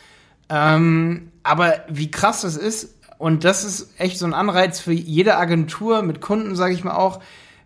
Ähm, 0.49 1.31
aber 1.43 1.75
wie 1.87 2.09
krass 2.09 2.41
das 2.41 2.57
ist, 2.57 2.95
und 3.19 3.43
das 3.43 3.63
ist 3.63 3.93
echt 3.99 4.17
so 4.17 4.25
ein 4.25 4.33
Anreiz 4.33 4.79
für 4.79 4.93
jede 4.93 5.37
Agentur 5.37 6.01
mit 6.01 6.21
Kunden, 6.21 6.55
sage 6.55 6.73
ich 6.73 6.83
mal 6.83 6.95
auch, 6.95 7.19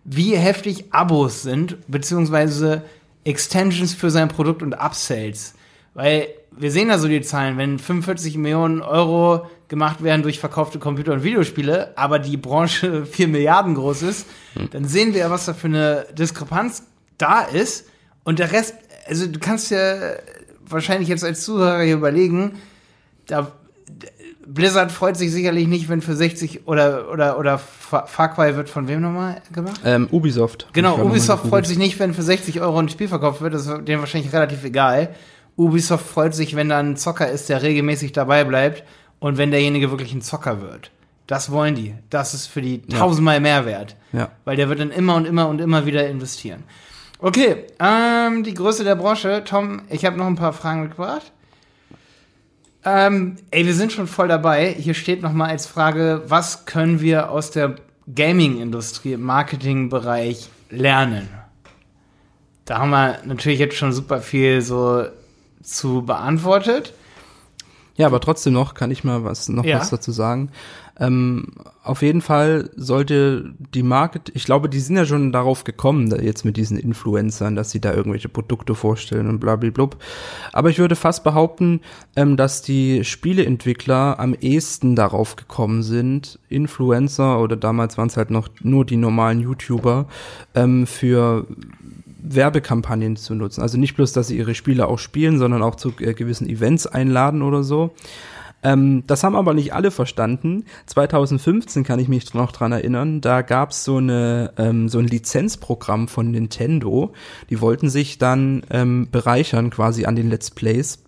wie 0.04 0.36
heftig 0.36 0.92
Abos 0.92 1.42
sind, 1.42 1.78
beziehungsweise 1.88 2.82
Extensions 3.24 3.94
für 3.94 4.10
sein 4.10 4.28
Produkt 4.28 4.62
und 4.62 4.74
Upsells. 4.74 5.54
Weil 5.94 6.28
wir 6.52 6.70
sehen 6.70 6.88
da 6.88 6.98
so 6.98 7.08
die 7.08 7.22
Zahlen, 7.22 7.56
wenn 7.56 7.78
45 7.78 8.36
Millionen 8.36 8.82
Euro 8.82 9.46
gemacht 9.70 10.02
werden 10.02 10.22
durch 10.22 10.38
verkaufte 10.38 10.78
Computer- 10.78 11.12
und 11.14 11.22
Videospiele, 11.24 11.96
aber 11.96 12.18
die 12.18 12.36
Branche 12.36 13.06
4 13.10 13.28
Milliarden 13.28 13.74
groß 13.74 14.02
ist, 14.02 14.26
dann 14.72 14.84
sehen 14.84 15.14
wir, 15.14 15.30
was 15.30 15.46
da 15.46 15.54
für 15.54 15.68
eine 15.68 16.04
Diskrepanz 16.12 16.82
da 17.16 17.40
ist. 17.42 17.86
Und 18.24 18.38
der 18.38 18.52
Rest, 18.52 18.74
also 19.08 19.26
du 19.26 19.38
kannst 19.38 19.70
ja 19.70 19.94
wahrscheinlich 20.68 21.08
jetzt 21.08 21.24
als 21.24 21.42
Zuhörer 21.44 21.80
hier 21.82 21.94
überlegen, 21.94 22.56
da 23.26 23.52
Blizzard 24.46 24.90
freut 24.90 25.16
sich 25.16 25.30
sicherlich 25.30 25.68
nicht, 25.68 25.88
wenn 25.88 26.02
für 26.02 26.16
60 26.16 26.66
oder 26.66 27.10
oder 27.12 27.38
oder 27.38 27.58
Fa- 27.58 28.06
Far 28.06 28.34
Cry 28.34 28.56
wird 28.56 28.68
von 28.68 28.88
wem 28.88 29.00
nochmal 29.00 29.40
gemacht? 29.52 29.80
Ähm, 29.84 30.08
Ubisoft. 30.10 30.66
Genau, 30.72 30.98
Ubisoft 30.98 31.46
freut 31.46 31.66
sich 31.66 31.78
nicht, 31.78 31.98
wenn 32.00 32.14
für 32.14 32.22
60 32.22 32.60
Euro 32.60 32.78
ein 32.78 32.88
Spiel 32.88 33.06
verkauft 33.06 33.40
wird. 33.42 33.54
Das 33.54 33.66
ist 33.66 33.86
denen 33.86 34.00
wahrscheinlich 34.00 34.32
relativ 34.32 34.64
egal. 34.64 35.10
Ubisoft 35.56 36.04
freut 36.06 36.34
sich, 36.34 36.56
wenn 36.56 36.68
da 36.70 36.78
ein 36.80 36.96
Zocker 36.96 37.30
ist, 37.30 37.48
der 37.48 37.62
regelmäßig 37.62 38.10
dabei 38.12 38.42
bleibt 38.44 38.82
und 39.20 39.38
wenn 39.38 39.50
derjenige 39.52 39.90
wirklich 39.90 40.12
ein 40.12 40.22
Zocker 40.22 40.60
wird. 40.60 40.90
Das 41.26 41.52
wollen 41.52 41.76
die. 41.76 41.94
Das 42.10 42.34
ist 42.34 42.48
für 42.48 42.60
die 42.60 42.82
tausendmal 42.82 43.38
mehr 43.38 43.64
wert. 43.64 43.94
Ja. 44.12 44.32
Weil 44.44 44.56
der 44.56 44.68
wird 44.68 44.80
dann 44.80 44.90
immer 44.90 45.14
und 45.14 45.26
immer 45.26 45.48
und 45.48 45.60
immer 45.60 45.86
wieder 45.86 46.08
investieren. 46.08 46.64
Okay, 47.20 47.66
ähm, 47.78 48.42
die 48.42 48.54
Größe 48.54 48.82
der 48.82 48.96
Branche. 48.96 49.44
Tom, 49.44 49.82
ich 49.90 50.04
habe 50.04 50.16
noch 50.16 50.26
ein 50.26 50.34
paar 50.34 50.52
Fragen 50.52 50.82
mitgebracht. 50.82 51.30
Ähm, 52.84 53.36
ey, 53.50 53.66
wir 53.66 53.74
sind 53.74 53.92
schon 53.92 54.06
voll 54.06 54.26
dabei. 54.26 54.72
Hier 54.72 54.94
steht 54.94 55.22
noch 55.22 55.32
mal 55.32 55.50
als 55.50 55.66
Frage, 55.66 56.22
was 56.26 56.64
können 56.64 57.00
wir 57.00 57.30
aus 57.30 57.50
der 57.50 57.76
Gaming-Industrie 58.12 59.12
im 59.12 59.22
Marketingbereich 59.22 60.48
lernen? 60.70 61.28
Da 62.64 62.78
haben 62.78 62.90
wir 62.90 63.18
natürlich 63.24 63.58
jetzt 63.58 63.76
schon 63.76 63.92
super 63.92 64.20
viel 64.20 64.62
so 64.62 65.04
zu 65.62 66.02
beantwortet. 66.02 66.94
Ja, 68.00 68.06
aber 68.06 68.20
trotzdem 68.20 68.52
noch 68.54 68.74
kann 68.74 68.90
ich 68.90 69.04
mal 69.04 69.24
was 69.24 69.48
noch 69.48 69.64
Ja. 69.64 69.78
was 69.78 69.90
dazu 69.90 70.10
sagen. 70.12 70.50
Ähm, 70.98 71.46
auf 71.82 72.02
jeden 72.02 72.20
Fall 72.20 72.68
sollte 72.76 73.54
die 73.74 73.82
Market, 73.82 74.30
ich 74.34 74.44
glaube, 74.44 74.68
die 74.68 74.80
sind 74.80 74.96
ja 74.96 75.06
schon 75.06 75.32
darauf 75.32 75.64
gekommen, 75.64 76.10
da 76.10 76.16
jetzt 76.18 76.44
mit 76.44 76.58
diesen 76.58 76.76
Influencern, 76.76 77.56
dass 77.56 77.70
sie 77.70 77.80
da 77.80 77.94
irgendwelche 77.94 78.28
Produkte 78.28 78.74
vorstellen 78.74 79.26
und 79.28 79.38
blablabla. 79.40 79.88
Aber 80.52 80.68
ich 80.68 80.78
würde 80.78 80.96
fast 80.96 81.24
behaupten, 81.24 81.80
ähm, 82.16 82.36
dass 82.36 82.60
die 82.60 83.02
Spieleentwickler 83.02 84.20
am 84.20 84.34
ehesten 84.34 84.94
darauf 84.94 85.36
gekommen 85.36 85.82
sind, 85.82 86.38
Influencer 86.50 87.40
oder 87.40 87.56
damals 87.56 87.96
waren 87.96 88.08
es 88.08 88.18
halt 88.18 88.30
noch 88.30 88.48
nur 88.62 88.84
die 88.84 88.96
normalen 88.96 89.40
YouTuber 89.40 90.06
ähm, 90.54 90.86
für 90.86 91.46
Werbekampagnen 92.22 93.16
zu 93.16 93.34
nutzen. 93.34 93.62
Also 93.62 93.78
nicht 93.78 93.96
bloß, 93.96 94.12
dass 94.12 94.28
sie 94.28 94.38
ihre 94.38 94.54
Spiele 94.54 94.88
auch 94.88 94.98
spielen, 94.98 95.38
sondern 95.38 95.62
auch 95.62 95.74
zu 95.74 95.92
äh, 96.00 96.14
gewissen 96.14 96.48
Events 96.48 96.86
einladen 96.86 97.42
oder 97.42 97.62
so. 97.62 97.94
Ähm, 98.62 99.04
das 99.06 99.24
haben 99.24 99.36
aber 99.36 99.54
nicht 99.54 99.72
alle 99.72 99.90
verstanden. 99.90 100.64
2015 100.86 101.84
kann 101.84 101.98
ich 101.98 102.08
mich 102.08 102.34
noch 102.34 102.52
dran 102.52 102.72
erinnern, 102.72 103.20
da 103.20 103.42
gab's 103.42 103.84
so 103.84 103.96
eine 103.96 104.52
ähm, 104.58 104.88
so 104.88 104.98
ein 104.98 105.06
Lizenzprogramm 105.06 106.08
von 106.08 106.30
Nintendo. 106.30 107.12
Die 107.48 107.60
wollten 107.60 107.88
sich 107.88 108.18
dann 108.18 108.62
ähm, 108.70 109.08
bereichern 109.10 109.70
quasi 109.70 110.04
an 110.04 110.16
den 110.16 110.28
Let's 110.28 110.50
Plays 110.50 111.02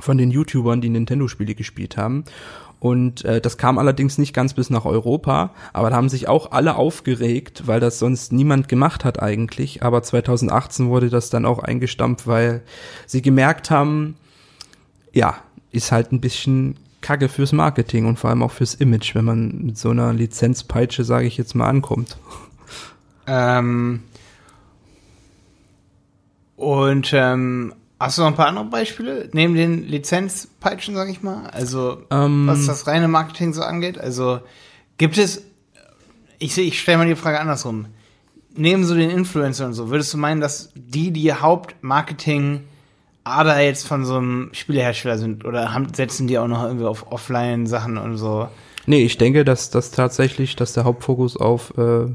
von 0.00 0.16
den 0.16 0.30
YouTubern, 0.30 0.80
die 0.80 0.88
Nintendo-Spiele 0.88 1.54
gespielt 1.54 1.96
haben. 1.96 2.24
Und 2.82 3.24
äh, 3.24 3.40
das 3.40 3.58
kam 3.58 3.78
allerdings 3.78 4.18
nicht 4.18 4.34
ganz 4.34 4.54
bis 4.54 4.68
nach 4.68 4.86
Europa, 4.86 5.54
aber 5.72 5.90
da 5.90 5.94
haben 5.94 6.08
sich 6.08 6.26
auch 6.26 6.50
alle 6.50 6.74
aufgeregt, 6.74 7.62
weil 7.66 7.78
das 7.78 8.00
sonst 8.00 8.32
niemand 8.32 8.68
gemacht 8.68 9.04
hat 9.04 9.22
eigentlich. 9.22 9.84
Aber 9.84 10.02
2018 10.02 10.88
wurde 10.88 11.08
das 11.08 11.30
dann 11.30 11.46
auch 11.46 11.60
eingestampft, 11.60 12.26
weil 12.26 12.62
sie 13.06 13.22
gemerkt 13.22 13.70
haben, 13.70 14.16
ja, 15.12 15.36
ist 15.70 15.92
halt 15.92 16.10
ein 16.10 16.20
bisschen 16.20 16.74
Kacke 17.02 17.28
fürs 17.28 17.52
Marketing 17.52 18.04
und 18.06 18.18
vor 18.18 18.30
allem 18.30 18.42
auch 18.42 18.50
fürs 18.50 18.74
Image, 18.74 19.14
wenn 19.14 19.26
man 19.26 19.58
mit 19.66 19.78
so 19.78 19.90
einer 19.90 20.12
Lizenzpeitsche, 20.12 21.04
sage 21.04 21.28
ich 21.28 21.36
jetzt 21.36 21.54
mal, 21.54 21.68
ankommt. 21.68 22.16
Ähm, 23.28 24.02
und 26.56 27.12
ähm, 27.14 27.74
hast 28.02 28.18
du 28.18 28.22
noch 28.22 28.28
ein 28.28 28.34
paar 28.34 28.46
andere 28.48 28.64
Beispiele 28.66 29.28
neben 29.32 29.54
den 29.54 29.86
Lizenzpeitschen, 29.88 30.94
sag 30.94 31.08
ich 31.08 31.22
mal? 31.22 31.46
Also 31.50 32.02
Ähm. 32.10 32.46
was 32.46 32.66
das 32.66 32.86
reine 32.86 33.08
Marketing 33.08 33.52
so 33.52 33.62
angeht? 33.62 33.98
Also 33.98 34.40
gibt 34.98 35.18
es, 35.18 35.42
ich 36.38 36.54
sehe, 36.54 36.64
ich 36.64 36.80
stelle 36.80 36.98
mal 36.98 37.06
die 37.08 37.16
Frage 37.16 37.40
andersrum. 37.40 37.86
Neben 38.54 38.84
so 38.84 38.94
den 38.94 39.08
Influencern 39.10 39.68
und 39.68 39.72
so, 39.72 39.88
würdest 39.90 40.12
du 40.12 40.18
meinen, 40.18 40.40
dass 40.42 40.70
die 40.74 41.10
die 41.10 41.32
Hauptmarketing 41.32 42.64
Ader 43.24 43.60
jetzt 43.60 43.86
von 43.86 44.04
so 44.04 44.16
einem 44.16 44.50
Spielehersteller 44.52 45.16
sind 45.16 45.44
oder 45.44 45.72
haben, 45.72 45.94
setzen 45.94 46.26
die 46.26 46.38
auch 46.38 46.48
noch 46.48 46.64
irgendwie 46.64 46.84
auf 46.86 47.10
Offline-Sachen 47.12 47.96
und 47.96 48.16
so? 48.16 48.48
Nee, 48.84 49.04
ich 49.04 49.16
denke, 49.16 49.44
dass 49.44 49.70
das 49.70 49.92
tatsächlich, 49.92 50.56
dass 50.56 50.72
der 50.72 50.84
Hauptfokus 50.84 51.36
auf 51.36 51.72
äh, 51.78 52.06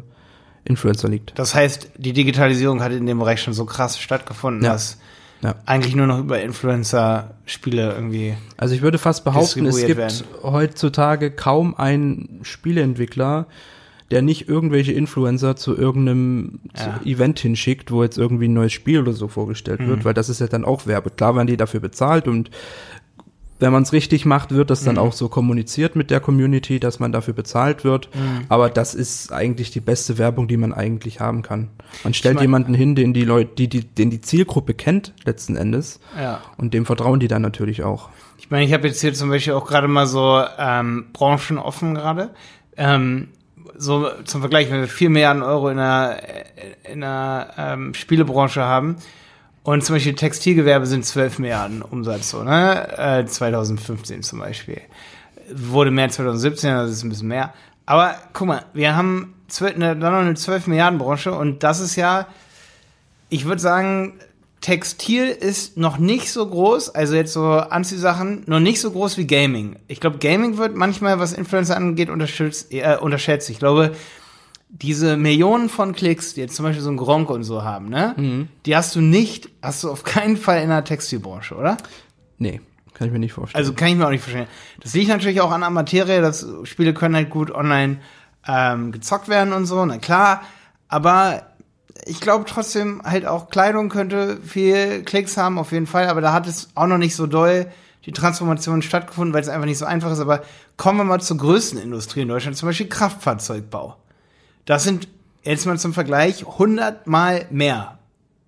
Influencer 0.65 1.08
liegt. 1.08 1.32
Das 1.39 1.56
heißt, 1.56 1.91
die 1.98 2.12
Digitalisierung 2.12 2.84
hat 2.84 2.91
in 2.91 3.06
dem 3.06 3.20
Bereich 3.20 3.41
schon 3.41 3.53
so 3.53 3.65
krass 3.65 3.98
stattgefunden, 3.98 4.63
Ja. 4.65 4.74
dass 4.74 4.98
Ja. 5.41 5.56
eigentlich 5.65 5.96
nur 5.96 6.08
noch 6.08 6.20
über 6.20 6.41
Influencer 6.41 7.36
Spiele 7.46 7.94
irgendwie. 7.94 8.34
Also 8.58 8.74
ich 8.74 8.82
würde 8.82 8.98
fast 8.98 9.24
behaupten, 9.24 9.65
es 9.67 9.77
gibt 9.86 10.00
Distribuiert 10.00 10.44
heutzutage 10.44 11.29
kaum 11.32 11.75
einen 11.75 12.39
Spieleentwickler, 12.44 13.46
der 14.10 14.22
nicht 14.22 14.48
irgendwelche 14.48 14.94
Influencer 14.94 15.56
zu 15.56 15.77
irgendeinem 15.77 16.60
Ja. 16.75 17.00
Event 17.06 17.39
hinschickt, 17.39 17.91
wo 17.91 18.03
jetzt 18.03 18.17
irgendwie 18.17 18.48
ein 18.48 18.53
neues 18.53 18.72
Spiel 18.74 19.00
oder 19.01 19.13
so 19.13 19.27
vorgestellt 19.27 19.82
Mhm. 19.82 19.88
wird, 19.89 20.06
weil 20.06 20.13
das 20.13 20.29
ist 20.29 20.39
ja 20.39 20.48
dann 20.48 20.63
auch 20.65 20.88
Werbe. 20.88 21.10
Klar 21.12 21.36
werden 21.36 21.48
die 21.48 21.58
dafür 21.58 21.82
bezahlt 21.82 22.27
und 22.27 22.50
wenn 23.60 23.72
man 23.74 23.84
es 23.84 23.92
richtig 23.94 24.26
macht, 24.26 24.52
wird 24.52 24.70
das 24.70 24.84
dann 24.84 24.96
Mhm. 24.96 25.02
auch 25.02 25.14
so 25.14 25.30
kommuniziert 25.30 25.96
mit 25.96 26.12
der 26.12 26.20
Community, 26.20 26.80
dass 26.80 27.00
man 27.00 27.12
dafür 27.12 27.34
bezahlt 27.34 27.84
wird. 27.84 28.10
Mhm. 28.16 28.46
Aber 28.50 28.70
das 28.70 28.94
ist 28.94 29.32
eigentlich 29.34 29.72
die 29.72 29.80
beste 29.80 30.18
Werbung, 30.18 30.48
die 30.48 30.58
man 30.58 30.74
eigentlich 30.74 31.20
haben 31.20 31.42
kann. 31.42 31.70
Man 32.04 32.14
stellt 32.14 32.36
mein- 32.36 32.44
jemanden 32.44 32.74
hin, 32.74 32.94
den 32.96 33.14
die 33.14 33.24
Leute, 33.24 33.56
die, 33.56 33.68
die, 33.68 33.84
den 33.86 34.10
die 34.10 34.22
Zielgruppe 34.22 34.74
kennt, 34.74 35.14
letzten 35.26 35.56
Endes. 35.56 36.00
Ja. 36.20 36.42
Und 36.58 36.74
dem 36.74 36.86
vertrauen 36.86 37.20
die 37.20 37.28
dann 37.28 37.42
natürlich 37.42 37.84
auch. 37.84 38.10
Ich 38.38 38.52
meine, 38.52 38.64
ich 38.66 38.74
habe 38.74 38.88
jetzt 38.88 39.02
hier 39.02 39.14
zum 39.14 39.30
Beispiel 39.30 39.54
auch 39.54 39.66
gerade 39.68 39.88
mal 39.88 40.06
so 40.08 40.42
ähm, 40.60 41.08
Branchen 41.14 41.58
offen 41.58 41.96
gerade. 41.96 42.30
Ähm, 42.78 43.30
so 43.76 44.08
zum 44.24 44.42
Vergleich, 44.42 44.72
wenn 44.72 44.80
wir 44.82 44.88
4 44.88 45.10
Milliarden 45.10 45.44
Euro 45.44 45.70
in 45.70 45.78
der, 45.78 46.18
in 46.92 47.02
der 47.02 47.54
ähm, 47.58 47.94
Spielebranche 47.94 48.62
haben 48.64 48.96
und 49.68 49.84
zum 49.84 49.98
Beispiel 49.98 50.16
Textilgewerbe 50.16 50.86
sind 50.86 51.06
12 51.06 51.40
Milliarden 51.40 51.82
Umsatz, 51.82 52.30
so, 52.30 52.42
ne? 52.42 52.88
Äh, 52.98 53.26
2015 53.26 54.24
zum 54.24 54.40
Beispiel. 54.40 54.80
Wurde 55.54 55.92
mehr 55.92 56.08
2017, 56.08 56.74
das 56.74 56.92
ist 56.92 57.04
ein 57.04 57.10
bisschen 57.10 57.28
mehr. 57.28 57.54
Aber 57.86 58.16
guck 58.32 58.48
mal, 58.48 58.66
wir 58.74 58.96
haben 58.96 59.34
12, 59.50 59.76
eine, 59.76 59.98
dann 59.98 60.14
noch 60.14 60.22
eine 60.22 60.36
12 60.36 60.68
Milliarden 60.68 60.98
Branche 61.00 61.34
und 61.34 61.64
das 61.64 61.82
ist 61.82 61.98
ja, 61.98 62.28
ich 63.28 63.44
würde 63.44 63.62
sagen, 63.62 64.14
Textil 64.62 65.28
ist 65.28 65.76
noch 65.76 65.98
nicht 65.98 66.32
so 66.32 66.48
groß, 66.48 66.96
also 66.96 67.16
jetzt 67.16 67.34
so 67.34 67.52
Anziehsachen, 67.52 68.44
noch 68.46 68.62
nicht 68.62 68.80
so 68.80 68.92
groß 68.92 69.18
wie 69.18 69.28
Gaming. 69.28 69.76
Ich 69.90 70.00
glaube, 70.00 70.20
Gaming 70.20 70.58
wird 70.58 70.78
manchmal, 70.78 71.20
was 71.20 71.34
Influencer 71.34 71.76
angeht, 71.76 72.10
unterschätzt. 72.10 72.72
Äh, 72.72 73.00
unterschätzt. 73.02 73.50
Ich 73.50 73.60
glaube, 73.60 73.92
diese 74.70 75.18
Millionen 75.18 75.70
von 75.70 75.94
Klicks, 75.94 76.34
die 76.34 76.42
jetzt 76.42 76.56
zum 76.56 76.66
Beispiel 76.66 76.84
so 76.84 76.90
ein 76.92 76.98
Gronk 76.98 77.30
und 77.30 77.44
so 77.44 77.64
haben, 77.64 77.90
ne? 77.90 78.48
Die 78.66 78.76
hast 78.76 78.96
du 78.96 79.02
nicht, 79.02 79.50
hast 79.62 79.84
du 79.84 79.92
auf 79.92 80.04
keinen 80.04 80.38
Fall 80.38 80.62
in 80.62 80.70
der 80.70 80.84
Textilbranche, 80.84 81.56
oder? 81.56 81.78
Nee, 82.38 82.62
kann 82.94 83.08
ich 83.08 83.14
mir 83.14 83.20
nicht 83.20 83.34
vorstellen. 83.34 83.60
Also 83.60 83.74
kann 83.74 83.88
ich 83.90 83.96
mir 83.96 84.06
auch 84.06 84.12
nicht 84.12 84.24
verstehen. 84.24 84.48
Das 84.82 84.94
liegt 84.94 85.10
natürlich 85.10 85.42
auch 85.42 85.52
an 85.52 85.62
der 85.62 85.70
Materie, 85.70 86.22
dass 86.22 86.46
Spiele 86.64 86.94
können 86.94 87.16
halt 87.16 87.30
gut 87.30 87.52
online 87.52 88.00
ähm, 88.48 88.92
gezockt 88.92 89.30
werden 89.30 89.54
und 89.54 89.66
so, 89.66 89.86
na 89.86 89.98
klar. 89.98 90.42
Aber 90.88 91.44
ich 92.06 92.20
glaube 92.20 92.46
trotzdem 92.46 93.02
halt 93.04 93.26
auch 93.26 93.50
Kleidung 93.50 93.90
könnte 93.90 94.38
viel 94.42 95.04
Klicks 95.04 95.38
haben, 95.38 95.58
auf 95.60 95.72
jeden 95.72 95.88
Fall. 95.88 96.08
Aber 96.08 96.22
da 96.22 96.34
hat 96.34 96.48
es 96.48 96.70
auch 96.76 96.88
noch 96.88 96.98
nicht 96.98 97.16
so 97.16 97.28
doll 97.28 97.68
die 98.06 98.12
Transformation 98.14 98.82
stattgefunden, 98.82 99.34
weil 99.34 99.42
es 99.42 99.50
einfach 99.50 99.66
nicht 99.66 99.78
so 99.78 99.86
einfach 99.86 100.12
ist. 100.12 100.20
Aber 100.20 100.44
kommen 100.78 101.00
wir 101.00 101.04
mal 101.04 101.20
zur 101.20 101.38
größten 101.38 101.80
Industrie 101.80 102.22
in 102.22 102.30
Deutschland, 102.30 102.56
zum 102.58 102.70
Beispiel 102.70 102.88
Kraftfahrzeugbau. 102.88 103.98
Das 104.68 104.84
sind 104.84 105.08
jetzt 105.44 105.66
mal 105.66 105.80
zum 105.80 105.94
Vergleich 105.94 106.46
100 106.46 107.08
mal 107.08 107.46
mehr 107.50 107.98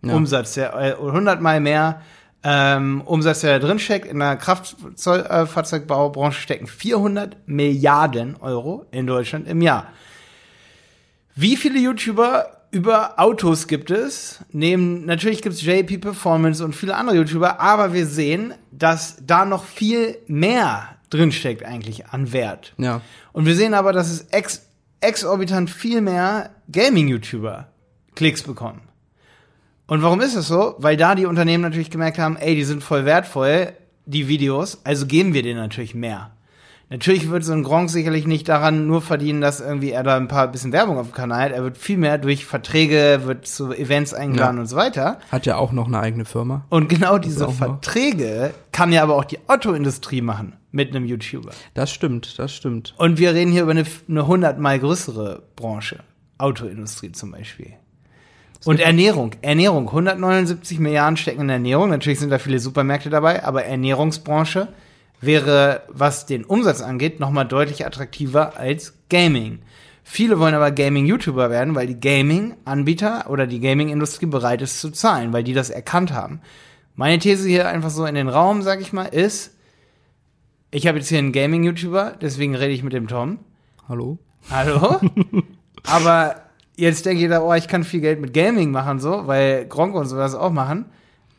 Ja. 0.03 0.13
Umsatz, 0.13 0.53
der, 0.53 0.75
äh, 0.75 0.93
100 0.93 1.41
mal 1.41 1.59
mehr 1.59 2.01
ähm, 2.43 3.01
Umsatz, 3.01 3.41
der 3.41 3.59
da 3.59 3.67
drin 3.67 3.79
steckt. 3.79 4.05
In 4.05 4.19
der 4.19 4.35
Kraftfahrzeugbau-Branche 4.35 6.41
stecken 6.41 6.67
400 6.67 7.35
Milliarden 7.47 8.35
Euro 8.37 8.85
in 8.91 9.07
Deutschland 9.07 9.47
im 9.47 9.61
Jahr. 9.61 9.87
Wie 11.35 11.57
viele 11.57 11.79
YouTuber 11.79 12.59
über 12.71 13.19
Autos 13.19 13.67
gibt 13.67 13.91
es? 13.91 14.43
Neben, 14.51 15.05
natürlich 15.05 15.41
gibt 15.41 15.55
es 15.55 15.63
JP 15.63 15.99
Performance 15.99 16.63
und 16.63 16.75
viele 16.75 16.95
andere 16.95 17.17
YouTuber, 17.17 17.59
aber 17.59 17.93
wir 17.93 18.05
sehen, 18.05 18.53
dass 18.71 19.17
da 19.25 19.45
noch 19.45 19.63
viel 19.63 20.17
mehr 20.27 20.89
drinsteckt 21.09 21.65
eigentlich 21.65 22.07
an 22.07 22.31
Wert. 22.33 22.73
ja. 22.77 23.01
Und 23.31 23.45
wir 23.45 23.55
sehen 23.55 23.73
aber, 23.73 23.93
dass 23.93 24.09
es 24.09 24.21
ex 24.31 24.68
exorbitant 25.01 25.69
viel 25.69 26.01
mehr 26.01 26.51
Gaming-YouTuber 26.71 27.67
Klicks 28.15 28.43
bekommen. 28.43 28.81
Und 29.87 30.03
warum 30.03 30.21
ist 30.21 30.35
das 30.35 30.47
so? 30.47 30.75
Weil 30.77 30.97
da 30.97 31.15
die 31.15 31.25
Unternehmen 31.25 31.63
natürlich 31.63 31.89
gemerkt 31.89 32.19
haben, 32.19 32.37
ey, 32.37 32.55
die 32.55 32.63
sind 32.63 32.83
voll 32.83 33.05
wertvoll, 33.05 33.73
die 34.05 34.27
Videos, 34.27 34.83
also 34.83 35.05
geben 35.05 35.33
wir 35.33 35.43
denen 35.43 35.59
natürlich 35.59 35.95
mehr. 35.95 36.31
Natürlich 36.91 37.29
wird 37.29 37.43
so 37.43 37.53
ein 37.53 37.61
Gronk 37.61 37.91
sicherlich 37.91 38.25
nicht 38.25 38.49
daran 38.49 38.87
nur 38.87 39.03
verdienen, 39.03 39.41
dass 39.41 39.59
irgendwie 39.61 39.91
er 39.91 40.01
da 40.01 40.17
ein 40.17 40.27
paar 40.27 40.47
bisschen 40.47 40.71
Werbung 40.71 40.97
auf 40.97 41.09
dem 41.09 41.13
Kanal 41.13 41.43
hat. 41.43 41.51
Er 41.51 41.63
wird 41.63 41.77
viel 41.77 41.97
mehr 41.97 42.17
durch 42.17 42.45
Verträge, 42.45 43.21
wird 43.25 43.45
zu 43.45 43.71
Events 43.73 44.15
eingeladen 44.15 44.55
Ja. 44.57 44.61
und 44.61 44.67
so 44.67 44.75
weiter. 44.75 45.19
Hat 45.31 45.45
ja 45.45 45.57
auch 45.57 45.71
noch 45.71 45.85
eine 45.85 45.99
eigene 45.99 46.25
Firma. 46.25 46.65
Und 46.69 46.89
genau 46.89 47.19
diese. 47.19 47.47
Verträge 47.49 48.55
kann 48.71 48.91
ja 48.91 49.03
aber 49.03 49.15
auch 49.17 49.25
die 49.25 49.37
Autoindustrie 49.47 50.21
machen 50.21 50.53
mit 50.71 50.89
einem 50.95 51.05
YouTuber. 51.05 51.51
Das 51.75 51.91
stimmt, 51.91 52.39
das 52.39 52.55
stimmt. 52.55 52.95
Und 52.97 53.19
wir 53.19 53.35
reden 53.35 53.51
hier 53.51 53.61
über 53.63 53.71
eine, 53.71 53.85
eine 54.07 54.25
hundertmal 54.25 54.79
größere 54.79 55.43
Branche. 55.55 55.99
Autoindustrie 56.39 57.11
zum 57.11 57.31
Beispiel. 57.31 57.73
Und 58.65 58.79
Ernährung. 58.79 59.31
Ernährung. 59.41 59.87
179 59.87 60.79
Milliarden 60.79 61.17
stecken 61.17 61.41
in 61.41 61.49
Ernährung. 61.49 61.89
Natürlich 61.89 62.19
sind 62.19 62.29
da 62.31 62.39
viele 62.39 62.59
Supermärkte 62.59 63.09
dabei, 63.09 63.43
aber 63.43 63.63
Ernährungsbranche 63.65 64.69
wäre, 65.21 65.83
was 65.89 66.25
den 66.25 66.45
Umsatz 66.45 66.81
angeht, 66.81 67.19
nochmal 67.19 67.45
deutlich 67.45 67.85
attraktiver 67.85 68.57
als 68.57 68.93
Gaming. 69.09 69.59
Viele 70.03 70.39
wollen 70.39 70.55
aber 70.55 70.71
Gaming-YouTuber 70.71 71.49
werden, 71.49 71.75
weil 71.75 71.87
die 71.87 71.99
Gaming-Anbieter 71.99 73.29
oder 73.29 73.45
die 73.45 73.59
Gaming-Industrie 73.59 74.25
bereit 74.25 74.61
ist 74.61 74.79
zu 74.79 74.89
zahlen, 74.89 75.33
weil 75.33 75.43
die 75.43 75.53
das 75.53 75.69
erkannt 75.69 76.13
haben. 76.13 76.41
Meine 76.95 77.19
These 77.19 77.47
hier 77.47 77.67
einfach 77.67 77.91
so 77.91 78.05
in 78.05 78.15
den 78.15 78.27
Raum, 78.27 78.61
sag 78.61 78.81
ich 78.81 78.91
mal, 78.91 79.05
ist, 79.05 79.55
ich 80.71 80.87
habe 80.87 80.97
jetzt 80.97 81.09
hier 81.09 81.19
einen 81.19 81.31
Gaming-YouTuber, 81.31 82.15
deswegen 82.21 82.55
rede 82.55 82.73
ich 82.73 82.83
mit 82.83 82.93
dem 82.93 83.07
Tom. 83.07 83.39
Hallo? 83.87 84.17
Hallo? 84.49 84.99
Aber 85.83 86.35
jetzt 86.75 87.05
denke 87.05 87.23
ich 87.23 87.29
da, 87.29 87.41
oh, 87.41 87.53
ich 87.53 87.67
kann 87.67 87.83
viel 87.83 88.01
Geld 88.01 88.19
mit 88.19 88.33
Gaming 88.33 88.71
machen, 88.71 88.99
so, 88.99 89.27
weil 89.27 89.65
Gronk 89.65 89.95
und 89.95 90.07
sowas 90.07 90.33
auch 90.33 90.51
machen. 90.51 90.85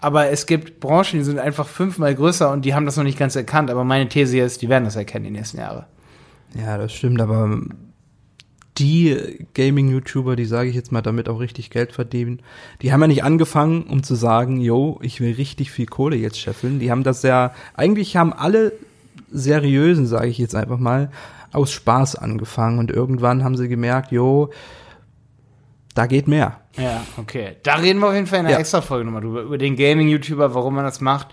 Aber 0.00 0.30
es 0.30 0.47
gibt 0.47 0.80
Branchen, 0.80 1.19
die 1.19 1.25
sind 1.25 1.38
einfach 1.38 1.69
fünfmal 1.69 2.14
größer 2.14 2.50
und 2.50 2.64
die 2.64 2.75
haben 2.75 2.87
das 2.87 2.97
noch 2.97 3.04
nicht 3.04 3.19
ganz 3.19 3.37
erkannt. 3.37 3.71
Aber 3.71 3.85
meine 3.85 4.09
These 4.09 4.38
ist, 4.38 4.62
die 4.62 4.69
werden 4.69 4.85
das 4.85 4.97
erkennen 4.97 5.26
die 5.26 5.30
nächsten 5.30 5.59
Jahre. 5.59 5.87
Ja, 6.54 6.78
das 6.78 6.92
stimmt, 6.92 7.21
aber 7.21 7.61
die 8.78 9.47
Gaming-YouTuber, 9.54 10.37
die 10.37 10.47
sage 10.47 10.71
ich 10.71 10.75
jetzt 10.75 10.90
mal 10.90 11.02
damit 11.02 11.28
auch 11.28 11.38
richtig 11.38 11.71
Geld 11.71 11.92
verdienen, 11.92 12.40
die 12.83 12.92
haben 12.92 13.00
ja 13.02 13.09
nicht 13.09 13.25
angefangen, 13.25 13.83
um 13.83 14.02
zu 14.02 14.14
sagen, 14.14 14.61
yo, 14.61 14.99
ich 15.02 15.21
will 15.21 15.35
richtig 15.35 15.71
viel 15.71 15.87
Kohle 15.87 16.16
jetzt 16.16 16.38
scheffeln. 16.38 16.78
Die 16.78 16.90
haben 16.90 17.02
das 17.02 17.23
ja, 17.23 17.52
eigentlich 17.75 18.16
haben 18.16 18.33
alle 18.33 18.73
seriösen, 19.30 20.07
sage 20.07 20.28
ich 20.28 20.38
jetzt 20.38 20.54
einfach 20.54 20.78
mal, 20.78 21.11
aus 21.52 21.73
Spaß 21.73 22.16
angefangen 22.16 22.78
und 22.78 22.90
irgendwann 22.90 23.45
haben 23.45 23.57
sie 23.57 23.69
gemerkt, 23.69 24.12
yo, 24.12 24.50
da 25.94 26.06
geht 26.06 26.28
mehr. 26.28 26.61
Ja, 26.76 27.04
okay. 27.16 27.56
Da 27.62 27.75
reden 27.75 27.99
wir 28.00 28.09
auf 28.09 28.14
jeden 28.14 28.26
Fall 28.26 28.40
in 28.40 28.47
einer 28.47 28.54
Ja. 28.54 28.61
extra 28.61 28.80
Folge 28.80 29.04
nochmal 29.04 29.23
drüber. 29.23 29.42
Über 29.42 29.59
den 29.59 29.76
Gaming-YouTuber, 29.76 30.54
warum 30.54 30.75
man 30.76 30.85
das 30.85 31.00
macht, 31.00 31.28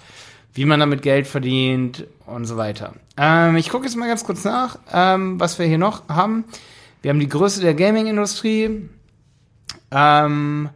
wie 0.54 0.66
man 0.66 0.80
damit 0.80 1.02
Geld 1.04 1.28
verdient 1.28 2.06
und 2.26 2.46
so 2.46 2.58
weiter. 2.58 2.94
Ähm, 3.18 3.56
ich 3.56 3.70
gucke 3.70 3.86
jetzt 3.86 3.96
mal 3.96 4.08
ganz 4.08 4.24
kurz 4.24 4.44
nach, 4.44 4.80
ähm, 4.92 5.40
was 5.40 5.60
wir 5.60 5.66
hier 5.68 5.78
noch 5.78 6.08
haben. 6.10 6.46
Wir 7.02 7.10
haben 7.10 7.20
die 7.20 7.30
Größe 7.30 7.62
der 7.62 7.76
Gaming-Industrie. 7.76 8.90
Ähm, 9.92 10.70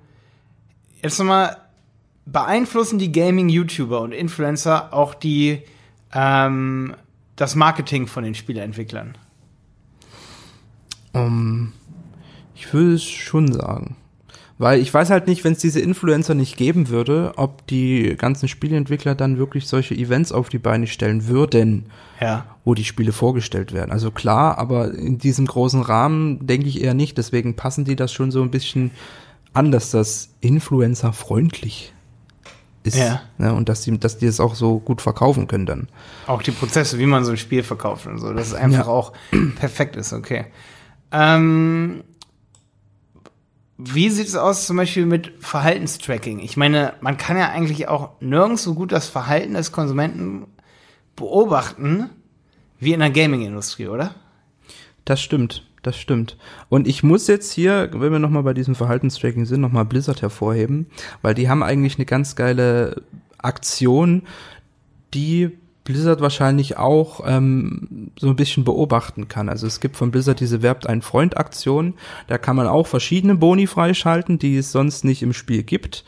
jetzt 1.02 1.18
nochmal, 1.20 1.58
beeinflussen 2.26 3.00
die 3.00 3.12
Gaming-YouTuber 3.12 4.00
und 4.02 4.12
Influencer 4.12 4.94
auch 4.94 5.16
die, 5.16 5.64
ähm, 6.14 6.96
das 7.36 7.56
Marketing 7.56 8.06
von 8.08 8.24
den 8.24 8.36
Spieleentwicklern? 8.36 9.18
Um, 11.14 11.74
ich 12.62 12.74
würde 12.74 12.94
es 12.94 13.04
schon 13.04 13.52
sagen. 13.52 13.96
Weil 14.58 14.80
ich 14.80 14.94
weiß 14.94 15.10
halt 15.10 15.26
nicht, 15.26 15.44
wenn 15.44 15.54
es 15.54 15.60
diese 15.60 15.80
Influencer 15.80 16.36
nicht 16.36 16.56
geben 16.56 16.90
würde, 16.90 17.34
ob 17.36 17.66
die 17.66 18.16
ganzen 18.16 18.48
Spieleentwickler 18.48 19.16
dann 19.16 19.40
wirklich 19.40 19.68
solche 19.68 19.96
Events 19.96 20.32
auf 20.32 20.50
die 20.50 20.60
Beine 20.60 20.86
stellen 20.86 21.28
würden, 21.28 21.88
Ja. 22.20 22.46
wo 22.64 22.76
die 22.76 22.84
Spiele 22.84 23.12
vorgestellt 23.12 23.74
werden. 23.74 23.92
Also 23.92 24.12
klar, 24.12 24.60
aber 24.60 24.94
in 24.94 25.18
diesem 25.18 25.48
großen 25.48 25.82
Rahmen 25.82 26.46
denke 26.46 26.68
ich 26.68 26.80
eher 26.84 26.94
nicht. 26.94 27.18
Deswegen 27.18 27.56
passen 27.56 27.86
die 27.86 27.96
das 27.96 28.14
schon 28.14 28.30
so 28.30 28.44
ein 28.44 28.52
bisschen 28.52 28.92
an, 29.54 29.72
dass 29.72 29.90
das 29.90 30.30
Influencer 30.42 31.12
freundlich 31.12 31.92
ist. 32.84 32.98
Ja. 32.98 33.22
Ne? 33.40 33.52
Und 33.56 33.68
dass 33.68 33.82
die, 33.82 33.98
dass 34.00 34.20
die 34.20 34.28
es 34.28 34.40
auch 34.40 34.54
so 34.54 34.78
gut 34.80 35.02
verkaufen 35.02 35.48
können 35.48 35.66
dann. 35.66 35.88
Auch 36.28 36.44
die 36.44 36.52
Prozesse, 36.52 37.00
wie 37.00 37.08
man 37.08 37.26
so 37.26 37.32
ein 37.32 37.38
Spiel 37.38 37.64
verkauft 37.64 38.06
und 38.06 38.20
so, 38.20 38.32
dass 38.32 38.48
es 38.50 38.54
einfach 38.54 38.86
Ja. 38.86 38.92
auch 38.94 39.14
perfekt 39.60 39.96
ist, 39.96 40.14
okay. 40.14 40.46
Ähm, 41.12 42.04
wie 43.84 44.10
sieht 44.10 44.28
es 44.28 44.36
aus 44.36 44.68
zum 44.68 44.78
Beispiel 44.78 45.06
mit 45.06 45.34
Verhaltenstracking? 45.40 46.40
Ich 46.40 46.58
meine, 46.58 46.94
man 47.02 47.18
kann 47.18 47.38
ja 47.38 47.50
eigentlich 47.50 47.88
auch 47.88 48.12
nirgends 48.20 48.64
so 48.64 48.74
gut 48.74 48.92
das 48.92 49.08
Verhalten 49.08 49.54
des 49.54 49.72
Konsumenten 49.72 50.48
beobachten 51.16 52.10
wie 52.80 52.94
in 52.94 53.00
der 53.00 53.12
Gaming-Industrie, 53.12 53.88
oder? 53.88 54.16
Das 55.06 55.22
stimmt, 55.22 55.66
das 55.84 55.98
stimmt. 55.98 56.38
Und 56.70 56.88
ich 56.88 57.04
muss 57.04 57.28
jetzt 57.28 57.52
hier, 57.52 57.90
wenn 57.94 58.12
wir 58.12 58.20
nochmal 58.20 58.44
bei 58.44 58.54
diesem 58.54 58.76
Verhaltenstracking 58.76 59.46
sind, 59.46 59.62
nochmal 59.62 59.86
Blizzard 59.86 60.22
hervorheben, 60.22 60.88
weil 61.22 61.34
die 61.34 61.50
haben 61.50 61.64
eigentlich 61.64 61.96
eine 61.96 62.06
ganz 62.06 62.36
geile 62.36 63.04
Aktion, 63.38 64.24
die 65.14 65.58
Blizzard 65.92 66.22
wahrscheinlich 66.22 66.78
auch 66.78 67.22
ähm, 67.26 68.12
so 68.20 68.28
ein 68.28 68.36
bisschen 68.36 68.64
beobachten 68.64 69.28
kann. 69.28 69.50
Also 69.50 69.68
es 69.68 69.80
gibt 69.80 69.98
von 69.98 70.12
Blizzard 70.12 70.40
diese 70.40 70.62
Werbt 70.62 70.88
ein 70.88 71.02
Freund 71.02 71.38
Aktion, 71.38 71.94
da 72.28 72.38
kann 72.38 72.56
man 72.56 72.68
auch 72.68 72.88
verschiedene 72.88 73.36
Boni 73.36 73.68
freischalten, 73.68 74.40
die 74.40 74.58
es 74.58 74.72
sonst 74.72 75.04
nicht 75.04 75.22
im 75.22 75.34
Spiel 75.34 75.64
gibt. 75.64 76.06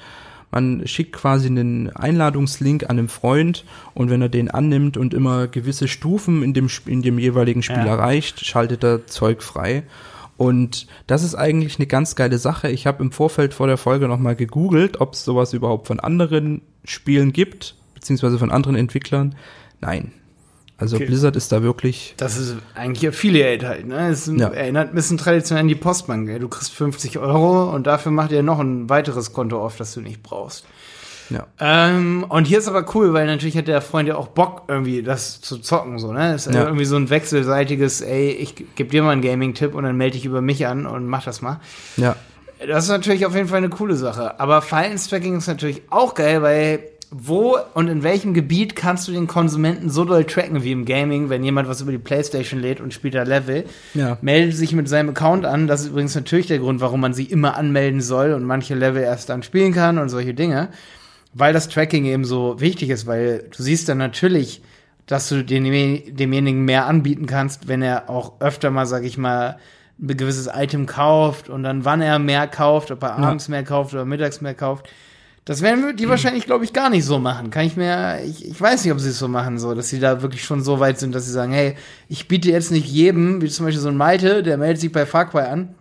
Man 0.51 0.85
schickt 0.85 1.13
quasi 1.13 1.47
einen 1.47 1.89
Einladungslink 1.89 2.83
an 2.83 2.99
einen 2.99 3.07
Freund 3.07 3.65
und 3.95 4.11
wenn 4.11 4.21
er 4.21 4.29
den 4.29 4.51
annimmt 4.51 4.97
und 4.97 5.13
immer 5.13 5.47
gewisse 5.47 5.87
Stufen 5.87 6.43
in 6.43 6.53
dem, 6.53 6.69
in 6.85 7.01
dem 7.01 7.17
jeweiligen 7.17 7.63
Spiel 7.63 7.77
Ja. 7.77 7.85
erreicht, 7.87 8.45
schaltet 8.45 8.83
er 8.83 9.07
Zeug 9.07 9.41
frei. 9.41 9.83
Und 10.37 10.87
das 11.07 11.23
ist 11.23 11.35
eigentlich 11.35 11.77
eine 11.79 11.87
ganz 11.87 12.15
geile 12.15 12.37
Sache. 12.37 12.69
Ich 12.69 12.85
habe 12.85 13.03
im 13.03 13.11
Vorfeld 13.11 13.53
vor 13.53 13.67
der 13.67 13.77
Folge 13.77 14.07
nochmal 14.07 14.35
gegoogelt, 14.35 15.01
ob 15.01 15.13
es 15.13 15.25
sowas 15.25 15.53
überhaupt 15.53 15.87
von 15.87 15.99
anderen 15.99 16.61
Spielen 16.85 17.33
gibt, 17.33 17.75
beziehungsweise 17.95 18.37
von 18.37 18.51
anderen 18.51 18.75
Entwicklern. 18.75 19.35
Nein. 19.83 20.11
Also 20.77 20.95
Okay. 20.95 21.05
Blizzard 21.05 21.35
ist 21.35 21.51
da 21.51 21.61
wirklich, 21.61 22.15
Das 22.17 22.35
ist 22.37 22.55
eigentlich 22.75 23.07
Affiliate 23.07 23.67
halt, 23.67 23.87
ne? 23.87 24.09
Es 24.09 24.25
Ja. 24.27 24.49
erinnert 24.49 24.89
ein 24.89 24.95
bisschen 24.95 25.17
traditionell 25.17 25.61
an 25.61 25.67
die 25.67 25.75
Postbank. 25.75 26.27
Ey. 26.29 26.39
Du 26.39 26.47
kriegst 26.49 26.73
50 26.73 27.19
Euro 27.19 27.69
und 27.73 27.85
dafür 27.87 28.11
macht 28.11 28.31
ihr 28.31 28.43
noch 28.43 28.59
ein 28.59 28.89
weiteres 28.89 29.33
Konto 29.33 29.63
auf, 29.63 29.77
das 29.77 29.93
du 29.93 30.01
nicht 30.01 30.23
brauchst. 30.23 30.65
ja. 31.29 31.47
Ähm, 31.59 32.25
und 32.27 32.45
hier 32.47 32.57
ist 32.57 32.67
aber 32.67 32.85
cool, 32.95 33.13
weil 33.13 33.25
natürlich 33.27 33.57
hat 33.57 33.67
der 33.67 33.81
Freund 33.81 34.07
ja 34.09 34.15
auch 34.17 34.27
Bock, 34.27 34.63
irgendwie 34.67 35.01
das 35.03 35.39
zu 35.41 35.57
zocken, 35.59 35.97
so, 35.99 36.11
ne? 36.11 36.35
Ist 36.35 36.47
Ja. 36.53 36.65
irgendwie 36.65 36.85
so 36.85 36.95
ein 36.97 37.09
wechselseitiges, 37.09 38.01
ey, 38.01 38.31
ich 38.31 38.55
geb 38.75 38.91
dir 38.91 39.03
mal 39.03 39.11
einen 39.11 39.21
Gaming-Tipp 39.21 39.73
und 39.75 39.83
dann 39.83 39.95
melde 39.95 40.17
dich 40.17 40.25
über 40.25 40.41
mich 40.41 40.67
an 40.67 40.85
und 40.85 41.07
mach 41.07 41.23
das 41.23 41.41
mal. 41.41 41.59
Ja. 41.97 42.15
Das 42.67 42.85
ist 42.85 42.89
natürlich 42.89 43.25
auf 43.25 43.35
jeden 43.35 43.47
Fall 43.47 43.57
eine 43.59 43.69
coole 43.69 43.95
Sache. 43.95 44.39
Aber 44.39 44.61
Verhaltenstracking 44.61 45.37
ist 45.37 45.47
natürlich 45.47 45.81
auch 45.89 46.13
geil, 46.13 46.41
weil 46.41 46.79
wo 47.15 47.57
und 47.75 47.87
in 47.89 48.01
welchem 48.01 48.33
Gebiet 48.33 48.75
kannst 48.75 49.07
du 49.07 49.11
den 49.11 49.27
Konsumenten 49.27 49.89
so 49.89 50.03
doll 50.03 50.23
tracken 50.23 50.63
wie 50.63 50.71
im 50.71 50.83
Gaming, 50.85 51.29
wenn 51.29 51.43
jemand 51.43 51.67
was 51.69 51.79
über 51.81 51.91
die 51.91 51.97
Playstation 51.99 52.59
lädt 52.59 52.81
und 52.81 52.93
spielt 52.93 53.13
da 53.13 53.21
Level, 53.23 53.65
Ja. 53.93 54.17
meldet 54.21 54.57
sich 54.57 54.73
mit 54.73 54.89
seinem 54.89 55.09
Account 55.09 55.45
an. 55.45 55.67
Das 55.67 55.81
ist 55.81 55.89
übrigens 55.89 56.15
natürlich 56.15 56.47
der 56.47 56.59
Grund, 56.59 56.81
warum 56.81 57.01
man 57.01 57.13
sie 57.13 57.25
immer 57.25 57.55
anmelden 57.55 58.01
soll 58.01 58.33
und 58.33 58.43
manche 58.43 58.73
Level 58.75 59.03
erst 59.03 59.29
dann 59.29 59.43
spielen 59.43 59.73
kann 59.73 59.97
und 59.99 60.09
solche 60.09 60.33
Dinge. 60.33 60.69
Weil 61.33 61.53
das 61.53 61.69
Tracking 61.69 62.05
eben 62.05 62.25
so 62.25 62.59
wichtig 62.59 62.89
ist, 62.89 63.05
weil 63.07 63.45
du 63.55 63.61
siehst 63.63 63.87
dann 63.89 63.97
natürlich, 63.99 64.61
dass 65.05 65.29
du 65.29 65.43
demjenigen 65.43 66.65
mehr 66.65 66.85
anbieten 66.85 67.25
kannst, 67.25 67.67
wenn 67.67 67.81
er 67.81 68.09
auch 68.09 68.39
öfter 68.39 68.71
mal, 68.71 68.85
sag 68.85 69.03
ich 69.03 69.17
mal, 69.17 69.57
ein 70.01 70.17
gewisses 70.17 70.49
Item 70.53 70.85
kauft 70.85 71.49
und 71.49 71.63
dann 71.63 71.85
wann 71.85 72.01
er 72.01 72.17
mehr 72.19 72.47
kauft, 72.47 72.91
ob 72.91 73.03
er 73.03 73.17
abends 73.17 73.47
mehr 73.47 73.63
kauft 73.63 73.93
oder 73.93 74.05
mittags 74.05 74.41
mehr 74.41 74.53
kauft. 74.55 74.89
Das 75.45 75.61
werden 75.61 75.85
wir- 75.85 75.93
die 75.93 76.07
wahrscheinlich, 76.07 76.45
glaube 76.45 76.63
ich, 76.63 76.71
gar 76.73 76.89
nicht 76.89 77.03
so 77.05 77.19
machen. 77.19 77.49
Kann 77.49 77.65
ich 77.65 77.75
mir, 77.75 78.21
ich, 78.23 78.47
ich 78.47 78.59
weiß 78.59 78.83
nicht, 78.83 78.93
ob 78.93 78.99
sie 78.99 79.09
es 79.09 79.19
so 79.19 79.27
machen, 79.27 79.59
so, 79.59 79.73
dass 79.73 79.89
sie 79.89 79.99
da 79.99 80.21
wirklich 80.21 80.43
schon 80.43 80.63
so 80.63 80.79
weit 80.79 80.99
sind, 80.99 81.13
dass 81.13 81.25
sie 81.25 81.31
sagen, 81.31 81.51
hey, 81.51 81.75
ich 82.07 82.27
biete 82.27 82.49
jetzt 82.49 82.71
nicht 82.71 82.87
jedem, 82.87 83.41
wie 83.41 83.49
zum 83.49 83.65
Beispiel 83.65 83.81
so 83.81 83.89
ein 83.89 83.97
Malte, 83.97 84.41
der 84.43 84.57
meldet 84.57 84.79
sich 84.81 84.91
bei 84.91 85.05
Far 85.05 85.29
Cry 85.29 85.41
an 85.41 85.75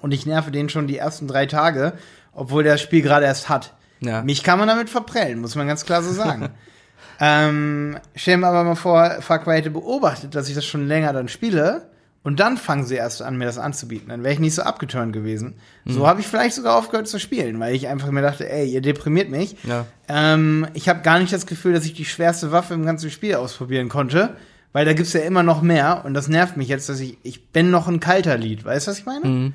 und 0.00 0.12
ich 0.12 0.24
nerve 0.26 0.50
den 0.50 0.68
schon 0.70 0.86
die 0.86 0.96
ersten 0.96 1.28
drei 1.28 1.44
Tage, 1.46 1.92
obwohl 2.32 2.62
der 2.62 2.74
das 2.74 2.80
Spiel 2.80 3.02
gerade 3.02 3.26
erst 3.26 3.48
hat. 3.48 3.74
Ja. 4.00 4.22
Mich 4.22 4.42
kann 4.42 4.58
man 4.58 4.68
damit 4.68 4.88
verprellen, 4.88 5.40
muss 5.40 5.54
man 5.54 5.66
ganz 5.66 5.84
klar 5.84 6.02
so 6.02 6.10
sagen. 6.12 6.48
ähm, 7.20 7.98
stell 8.14 8.38
mir 8.38 8.46
aber 8.46 8.64
mal 8.64 8.74
vor, 8.74 9.18
Far 9.20 9.38
Cry 9.40 9.56
hätte 9.56 9.70
beobachtet, 9.70 10.34
dass 10.34 10.48
ich 10.48 10.54
das 10.54 10.64
schon 10.64 10.88
länger 10.88 11.12
dann 11.12 11.28
spiele 11.28 11.90
und 12.24 12.40
dann 12.40 12.56
fangen 12.56 12.84
sie 12.84 12.96
erst 12.96 13.20
an, 13.22 13.36
mir 13.36 13.44
das 13.44 13.58
anzubieten. 13.58 14.08
Dann 14.08 14.24
wäre 14.24 14.32
ich 14.32 14.40
nicht 14.40 14.54
so 14.54 14.62
abgeturnt 14.62 15.12
gewesen. 15.12 15.54
So 15.84 16.08
habe 16.08 16.22
ich 16.22 16.26
vielleicht 16.26 16.54
sogar 16.54 16.76
aufgehört 16.76 17.06
zu 17.06 17.20
spielen, 17.20 17.60
weil 17.60 17.74
ich 17.74 17.86
einfach 17.86 18.10
mir 18.10 18.22
dachte, 18.22 18.50
ey, 18.50 18.66
ihr 18.66 18.80
deprimiert 18.80 19.28
mich. 19.28 19.56
Ja. 19.62 19.84
Ähm, 20.08 20.66
ich 20.72 20.88
habe 20.88 21.02
gar 21.02 21.18
nicht 21.18 21.34
das 21.34 21.46
Gefühl, 21.46 21.74
dass 21.74 21.84
ich 21.84 21.92
die 21.92 22.06
schwerste 22.06 22.50
Waffe 22.50 22.72
im 22.72 22.86
ganzen 22.86 23.10
Spiel 23.10 23.34
ausprobieren 23.34 23.90
konnte, 23.90 24.36
weil 24.72 24.86
da 24.86 24.94
gibt's 24.94 25.12
ja 25.12 25.20
immer 25.20 25.42
noch 25.42 25.60
mehr 25.60 26.02
und 26.06 26.14
das 26.14 26.28
nervt 26.28 26.56
mich 26.56 26.68
jetzt, 26.68 26.88
dass 26.88 26.98
ich, 26.98 27.18
ich 27.22 27.48
bin 27.48 27.70
noch 27.70 27.88
ein 27.88 28.00
kalter 28.00 28.38
Lied. 28.38 28.64
Weißt 28.64 28.86
du, 28.86 28.90
was 28.90 28.98
ich 28.98 29.06
meine? 29.06 29.52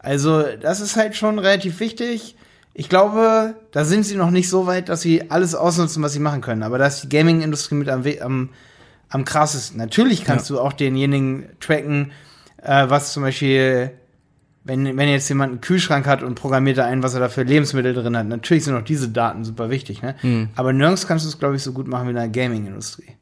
Also, 0.00 0.42
das 0.60 0.80
ist 0.80 0.96
halt 0.96 1.14
schon 1.14 1.38
relativ 1.38 1.78
wichtig. 1.78 2.34
Ich 2.74 2.88
glaube, 2.88 3.54
da 3.70 3.84
sind 3.84 4.04
sie 4.04 4.16
noch 4.16 4.30
nicht 4.30 4.48
so 4.48 4.66
weit, 4.66 4.88
dass 4.88 5.02
sie 5.02 5.30
alles 5.30 5.54
ausnutzen, 5.54 6.02
was 6.02 6.12
sie 6.12 6.20
machen 6.20 6.40
können. 6.40 6.64
Aber 6.64 6.78
da 6.78 6.86
ist 6.86 7.02
die 7.02 7.08
Gaming-Industrie 7.08 7.76
mit 7.76 7.88
am, 7.88 8.04
am, 8.20 8.48
am 9.10 9.24
krassesten. 9.24 9.78
Natürlich 9.78 10.24
kannst 10.24 10.50
du 10.50 10.60
auch 10.60 10.72
denjenigen 10.72 11.46
tracken, 11.60 12.12
äh, 12.62 12.88
was 12.88 13.12
zum 13.12 13.22
Beispiel, 13.22 13.92
wenn, 14.64 14.96
wenn 14.96 15.08
jetzt 15.08 15.28
jemand 15.28 15.52
einen 15.52 15.60
Kühlschrank 15.60 16.06
hat 16.06 16.22
und 16.22 16.34
programmiert 16.34 16.78
da 16.78 16.86
ein, 16.86 17.02
was 17.02 17.14
er 17.14 17.20
da 17.20 17.28
für 17.28 17.42
Lebensmittel 17.42 17.94
drin 17.94 18.16
hat. 18.16 18.26
Natürlich 18.26 18.64
sind 18.64 18.76
auch 18.76 18.82
diese 18.82 19.08
Daten 19.08 19.44
super 19.44 19.70
wichtig, 19.70 20.02
ne? 20.02 20.14
Aber 20.56 20.72
nirgends 20.72 21.06
kannst 21.06 21.24
du 21.24 21.28
es, 21.28 21.38
glaube 21.38 21.56
ich, 21.56 21.62
so 21.62 21.72
gut 21.72 21.88
machen 21.88 22.06
wie 22.06 22.10
in 22.10 22.16
der 22.16 22.28
Gaming-Industrie. 22.28 23.16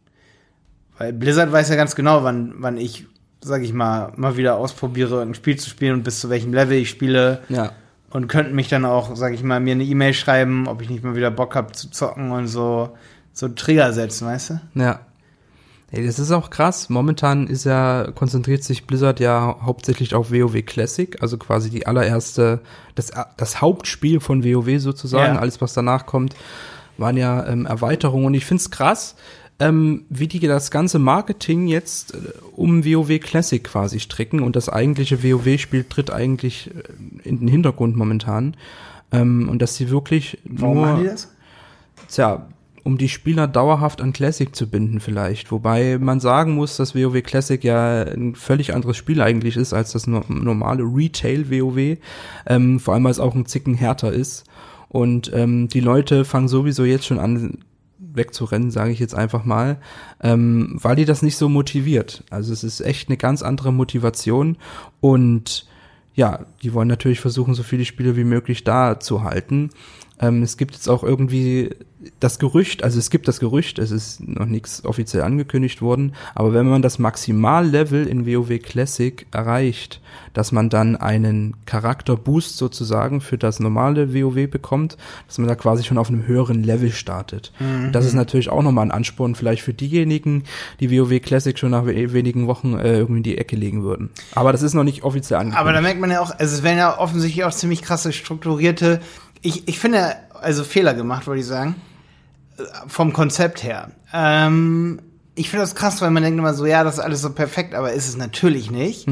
Weil 0.98 1.12
Blizzard 1.12 1.52
weiß 1.52 1.68
ja 1.68 1.76
ganz 1.76 1.94
genau, 1.94 2.24
wann, 2.24 2.54
wann 2.58 2.78
ich, 2.78 3.06
sag 3.40 3.62
ich 3.62 3.72
mal, 3.72 4.12
mal 4.16 4.36
wieder 4.36 4.56
ausprobiere, 4.56 5.22
ein 5.22 5.34
Spiel 5.34 5.56
zu 5.56 5.68
spielen 5.68 5.94
und 5.94 6.02
bis 6.02 6.20
zu 6.20 6.30
welchem 6.30 6.52
Level 6.52 6.78
ich 6.78 6.90
spiele. 6.90 7.42
Ja. 7.48 7.72
Und 8.10 8.28
könnten 8.28 8.54
mich 8.54 8.68
dann 8.68 8.84
auch, 8.84 9.14
sag 9.14 9.34
ich 9.34 9.42
mal, 9.42 9.60
mir 9.60 9.72
eine 9.72 9.84
E-Mail 9.84 10.14
schreiben, 10.14 10.68
ob 10.68 10.80
ich 10.80 10.88
nicht 10.88 11.04
mal 11.04 11.16
wieder 11.16 11.30
Bock 11.30 11.54
hab 11.54 11.76
zu 11.76 11.90
zocken 11.90 12.30
und 12.30 12.46
so, 12.46 12.96
so 13.32 13.48
Trigger 13.48 13.92
setzen, 13.92 14.26
weißt 14.26 14.50
du? 14.50 14.60
Ja. 14.74 15.00
Ey, 15.96 16.04
das 16.04 16.18
ist 16.18 16.30
auch 16.30 16.50
krass. 16.50 16.90
Momentan 16.90 17.46
ist 17.46 17.64
ja, 17.64 18.08
konzentriert 18.14 18.62
sich 18.62 18.86
Blizzard 18.86 19.18
ja 19.18 19.56
hauptsächlich 19.62 20.14
auf 20.14 20.30
WoW 20.30 20.62
Classic, 20.64 21.16
also 21.22 21.38
quasi 21.38 21.70
die 21.70 21.86
allererste, 21.86 22.60
das, 22.94 23.12
das 23.36 23.60
Hauptspiel 23.62 24.20
von 24.20 24.44
WoW 24.44 24.78
sozusagen, 24.78 25.36
Ja. 25.36 25.40
alles 25.40 25.60
was 25.62 25.72
danach 25.72 26.04
kommt, 26.04 26.36
waren 26.98 27.16
ja 27.16 27.46
ähm, 27.46 27.64
Erweiterungen 27.64 28.26
und 28.26 28.34
ich 28.34 28.44
find's 28.44 28.70
krass, 28.70 29.16
ähm, 29.58 30.04
wie 30.10 30.28
die 30.28 30.40
das 30.40 30.70
ganze 30.70 30.98
Marketing 30.98 31.66
jetzt 31.66 32.14
äh, 32.14 32.18
um 32.54 32.84
WoW 32.84 33.18
Classic 33.18 33.64
quasi 33.64 33.98
stricken 34.00 34.40
und 34.40 34.54
das 34.54 34.68
eigentliche 34.68 35.22
WoW-Spiel 35.22 35.84
tritt 35.84 36.10
eigentlich 36.10 36.70
äh, 36.74 37.28
in 37.28 37.38
den 37.40 37.48
Hintergrund 37.48 37.96
momentan. 37.96 38.54
Ähm, 39.12 39.48
und 39.48 39.62
dass 39.62 39.76
sie 39.76 39.88
wirklich 39.88 40.38
Warum 40.44 40.76
nur 40.76 40.86
machen 40.86 41.02
die 41.04 41.08
das? 41.08 41.32
Tja, 42.10 42.46
um 42.86 42.98
die 42.98 43.08
Spieler 43.08 43.48
dauerhaft 43.48 44.00
an 44.00 44.12
Classic 44.12 44.54
zu 44.54 44.70
binden 44.70 45.00
vielleicht. 45.00 45.50
Wobei 45.50 45.98
man 45.98 46.20
sagen 46.20 46.54
muss, 46.54 46.76
dass 46.76 46.94
WoW 46.94 47.20
Classic 47.20 47.62
ja 47.64 48.02
ein 48.04 48.36
völlig 48.36 48.74
anderes 48.74 48.96
Spiel 48.96 49.20
eigentlich 49.20 49.56
ist 49.56 49.72
als 49.72 49.90
das 49.90 50.06
no- 50.06 50.22
normale 50.28 50.84
Retail 50.84 51.50
WoW. 51.50 51.98
Ähm, 52.46 52.78
vor 52.78 52.94
allem, 52.94 53.02
weil 53.02 53.10
es 53.10 53.18
auch 53.18 53.34
ein 53.34 53.46
Zicken 53.46 53.74
härter 53.74 54.12
ist. 54.12 54.44
Und 54.88 55.32
ähm, 55.34 55.66
die 55.66 55.80
Leute 55.80 56.24
fangen 56.24 56.46
sowieso 56.46 56.84
jetzt 56.84 57.06
schon 57.06 57.18
an 57.18 57.58
wegzurennen, 57.98 58.70
sage 58.70 58.92
ich 58.92 59.00
jetzt 59.00 59.16
einfach 59.16 59.44
mal, 59.44 59.78
ähm, 60.22 60.78
weil 60.80 60.94
die 60.94 61.06
das 61.06 61.22
nicht 61.22 61.36
so 61.36 61.48
motiviert. 61.48 62.22
Also 62.30 62.52
es 62.52 62.62
ist 62.62 62.80
echt 62.82 63.08
eine 63.08 63.16
ganz 63.16 63.42
andere 63.42 63.72
Motivation 63.72 64.58
und 65.00 65.66
ja, 66.14 66.46
die 66.62 66.72
wollen 66.72 66.88
natürlich 66.88 67.20
versuchen, 67.20 67.54
so 67.54 67.64
viele 67.64 67.84
Spiele 67.84 68.16
wie 68.16 68.24
möglich 68.24 68.62
da 68.62 69.00
zu 69.00 69.24
halten. 69.24 69.70
Ähm, 70.20 70.42
es 70.42 70.56
gibt 70.56 70.74
jetzt 70.74 70.88
auch 70.88 71.02
irgendwie 71.02 71.70
das 72.20 72.38
Gerücht, 72.38 72.84
also 72.84 72.98
es 72.98 73.10
gibt 73.10 73.26
das 73.26 73.40
Gerücht, 73.40 73.78
es 73.78 73.90
ist 73.90 74.26
noch 74.26 74.46
nichts 74.46 74.84
offiziell 74.84 75.22
angekündigt 75.24 75.82
worden, 75.82 76.14
aber 76.34 76.54
wenn 76.54 76.66
man 76.66 76.80
das 76.80 76.98
Maximallevel 76.98 78.06
in 78.06 78.26
WoW 78.26 78.58
Classic 78.60 79.26
erreicht, 79.32 80.00
dass 80.32 80.52
man 80.52 80.68
dann 80.68 80.94
einen 80.96 81.54
Charakterboost 81.66 82.56
sozusagen 82.58 83.20
für 83.20 83.38
das 83.38 83.58
normale 83.60 84.14
WoW 84.14 84.48
bekommt, 84.48 84.96
dass 85.26 85.38
man 85.38 85.48
da 85.48 85.54
quasi 85.54 85.82
schon 85.84 85.98
auf 85.98 86.08
einem 86.08 86.26
höheren 86.26 86.62
Level 86.62 86.92
startet. 86.92 87.52
Mhm. 87.58 87.92
Das 87.92 88.04
ist 88.06 88.14
natürlich 88.14 88.50
auch 88.50 88.62
nochmal 88.62 88.86
ein 88.86 88.92
Ansporn 88.92 89.34
vielleicht 89.34 89.62
für 89.62 89.74
diejenigen, 89.74 90.44
die 90.80 90.90
WoW 90.90 91.20
Classic 91.20 91.58
schon 91.58 91.70
nach 91.72 91.86
we- 91.86 92.12
wenigen 92.12 92.46
Wochen 92.46 92.74
äh, 92.74 92.98
irgendwie 92.98 93.18
in 93.18 93.22
die 93.24 93.38
Ecke 93.38 93.56
legen 93.56 93.82
würden. 93.82 94.10
Aber 94.34 94.52
das 94.52 94.62
ist 94.62 94.74
noch 94.74 94.84
nicht 94.84 95.02
offiziell 95.02 95.40
angekündigt. 95.40 95.60
Aber 95.60 95.72
da 95.72 95.80
merkt 95.80 96.00
man 96.00 96.10
ja 96.10 96.20
auch, 96.20 96.30
also 96.30 96.56
es 96.56 96.62
werden 96.62 96.78
ja 96.78 96.98
offensichtlich 96.98 97.44
auch 97.44 97.52
ziemlich 97.52 97.82
krasse 97.82 98.12
strukturierte, 98.12 99.00
ich, 99.42 99.68
ich 99.68 99.78
finde, 99.78 100.16
also 100.40 100.64
Fehler 100.64 100.94
gemacht, 100.94 101.26
würde 101.26 101.40
ich 101.40 101.46
sagen, 101.46 101.76
vom 102.86 103.12
Konzept 103.12 103.62
her. 103.62 103.90
Ähm, 104.12 105.00
ich 105.34 105.50
finde 105.50 105.62
das 105.62 105.74
krass, 105.74 106.00
weil 106.00 106.10
man 106.10 106.22
denkt 106.22 106.38
immer 106.38 106.54
so, 106.54 106.66
ja, 106.66 106.82
das 106.84 106.94
ist 106.94 107.00
alles 107.00 107.20
so 107.20 107.30
perfekt, 107.30 107.74
aber 107.74 107.92
ist 107.92 108.08
es 108.08 108.16
natürlich 108.16 108.70
nicht. 108.70 109.06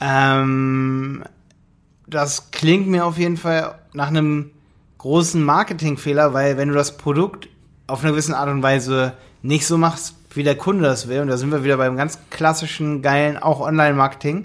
Ähm, 0.00 1.24
das 2.06 2.50
klingt 2.50 2.86
mir 2.86 3.04
auf 3.04 3.18
jeden 3.18 3.36
Fall 3.36 3.74
nach 3.92 4.08
einem 4.08 4.50
großen 4.98 5.42
Marketingfehler, 5.42 6.32
weil 6.32 6.56
wenn 6.56 6.68
du 6.68 6.74
das 6.74 6.96
Produkt 6.96 7.48
auf 7.86 8.02
eine 8.02 8.12
gewisse 8.12 8.36
Art 8.36 8.48
und 8.48 8.62
Weise 8.62 9.14
nicht 9.42 9.66
so 9.66 9.78
machst, 9.78 10.14
wie 10.34 10.42
der 10.42 10.56
Kunde 10.56 10.84
das 10.84 11.08
will, 11.08 11.20
und 11.20 11.28
da 11.28 11.36
sind 11.36 11.50
wir 11.50 11.64
wieder 11.64 11.76
beim 11.76 11.96
ganz 11.96 12.18
klassischen, 12.30 13.02
geilen, 13.02 13.36
auch 13.36 13.60
Online-Marketing, 13.60 14.44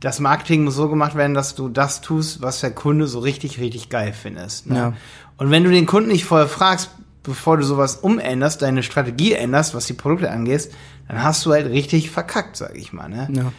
das 0.00 0.20
Marketing 0.20 0.64
muss 0.64 0.76
so 0.76 0.88
gemacht 0.88 1.14
werden, 1.14 1.34
dass 1.34 1.54
du 1.54 1.68
das 1.68 2.00
tust, 2.00 2.40
was 2.42 2.60
der 2.60 2.70
Kunde 2.70 3.06
so 3.06 3.18
richtig, 3.18 3.58
richtig 3.58 3.88
geil 3.88 4.12
findest. 4.12 4.68
Ne? 4.68 4.76
Ja. 4.76 4.92
Und 5.36 5.50
wenn 5.50 5.64
du 5.64 5.70
den 5.70 5.86
Kunden 5.86 6.10
nicht 6.10 6.24
vorher 6.24 6.48
fragst, 6.48 6.90
bevor 7.22 7.56
du 7.56 7.64
sowas 7.64 7.96
umänderst, 7.96 8.62
deine 8.62 8.82
Strategie 8.82 9.32
änderst, 9.32 9.74
was 9.74 9.86
die 9.86 9.92
Produkte 9.92 10.30
angeht, 10.30 10.70
dann 11.08 11.22
hast 11.22 11.44
du 11.44 11.52
halt 11.52 11.66
richtig 11.66 12.10
verkackt, 12.10 12.56
sag 12.56 12.76
ich 12.76 12.92
mal. 12.92 13.08
Ne? 13.08 13.28
ja. 13.32 13.52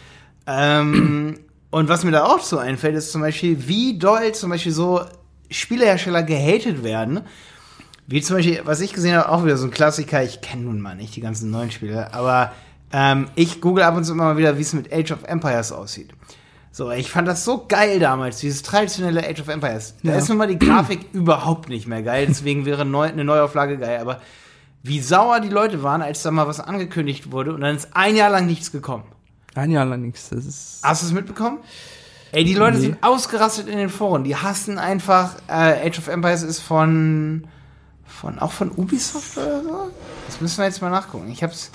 Ähm, 0.47 1.39
und 1.71 1.87
was 1.87 2.03
mir 2.03 2.11
da 2.11 2.25
auch 2.25 2.39
so 2.39 2.57
einfällt, 2.57 2.95
ist 2.95 3.11
zum 3.11 3.21
Beispiel, 3.21 3.67
wie 3.67 3.99
doll 3.99 4.31
zum 4.33 4.49
Beispiel 4.49 4.71
so 4.71 5.01
Spielehersteller 5.51 6.23
gehatet 6.23 6.83
werden. 6.83 7.21
Wie 8.07 8.21
zum 8.21 8.37
Beispiel, 8.37 8.61
was 8.63 8.81
ich 8.81 8.93
gesehen 8.93 9.15
habe, 9.15 9.29
auch 9.29 9.45
wieder 9.45 9.57
so 9.57 9.67
ein 9.67 9.71
Klassiker. 9.71 10.23
Ich 10.23 10.41
kenne 10.41 10.63
nun 10.63 10.81
mal 10.81 10.95
nicht 10.95 11.15
die 11.15 11.21
ganzen 11.21 11.51
neuen 11.51 11.69
Spiele, 11.69 12.11
aber 12.13 12.53
ähm, 12.93 13.27
ich 13.35 13.61
google 13.61 13.83
ab 13.83 13.95
und 13.95 14.03
zu 14.03 14.13
immer 14.13 14.25
mal 14.25 14.37
wieder, 14.37 14.57
wie 14.57 14.61
es 14.61 14.73
mit 14.73 14.91
Age 14.93 15.11
of 15.11 15.23
Empires 15.23 15.71
aussieht. 15.71 16.11
So, 16.71 16.91
ich 16.91 17.09
fand 17.11 17.27
das 17.27 17.43
so 17.45 17.65
geil 17.67 17.99
damals, 17.99 18.39
dieses 18.39 18.61
traditionelle 18.61 19.27
Age 19.27 19.41
of 19.41 19.47
Empires. 19.47 19.95
Da 20.03 20.11
Ja. 20.11 20.17
ist 20.17 20.29
nun 20.29 20.37
mal 20.37 20.47
die 20.47 20.59
Grafik 20.59 21.07
überhaupt 21.13 21.67
nicht 21.69 21.87
mehr 21.87 22.03
geil, 22.03 22.25
deswegen 22.27 22.65
wäre 22.65 22.85
neu, 22.85 23.07
eine 23.07 23.23
Neuauflage 23.23 23.77
geil. 23.77 23.99
Aber 23.99 24.21
wie 24.83 25.01
sauer 25.01 25.39
die 25.39 25.49
Leute 25.49 25.83
waren, 25.83 26.01
als 26.01 26.21
da 26.23 26.31
mal 26.31 26.47
was 26.47 26.59
angekündigt 26.59 27.31
wurde 27.31 27.53
und 27.53 27.61
dann 27.61 27.75
ist 27.75 27.89
ein 27.95 28.15
Jahr 28.15 28.29
lang 28.29 28.45
nichts 28.45 28.71
gekommen. 28.71 29.03
Ein 29.55 29.71
Jahr 29.71 29.85
lang 29.85 30.01
nichts. 30.03 30.29
Das 30.29 30.45
ist. 30.45 30.79
Hast 30.83 31.01
du 31.01 31.07
es 31.07 31.11
mitbekommen? 31.11 31.57
Ey, 32.31 32.43
die 32.43 32.53
Leute 32.53 32.77
Nee. 32.77 32.83
sind 32.83 32.97
ausgerastet 33.03 33.67
in 33.67 33.77
den 33.79 33.89
Foren. 33.89 34.23
Die 34.23 34.35
hassen 34.35 34.77
einfach. 34.77 35.35
Äh, 35.47 35.87
Age 35.87 35.97
of 35.97 36.07
Empires 36.07 36.43
ist 36.43 36.59
von. 36.59 37.47
von 38.05 38.37
auch 38.39 38.51
von 38.51 38.71
Ubisoft 38.71 39.37
oder 39.37 39.63
so? 39.63 39.91
Das 40.27 40.39
müssen 40.39 40.59
wir 40.59 40.65
jetzt 40.65 40.81
mal 40.83 40.91
nachgucken. 40.91 41.29
Ich 41.31 41.41
hab's. 41.43 41.71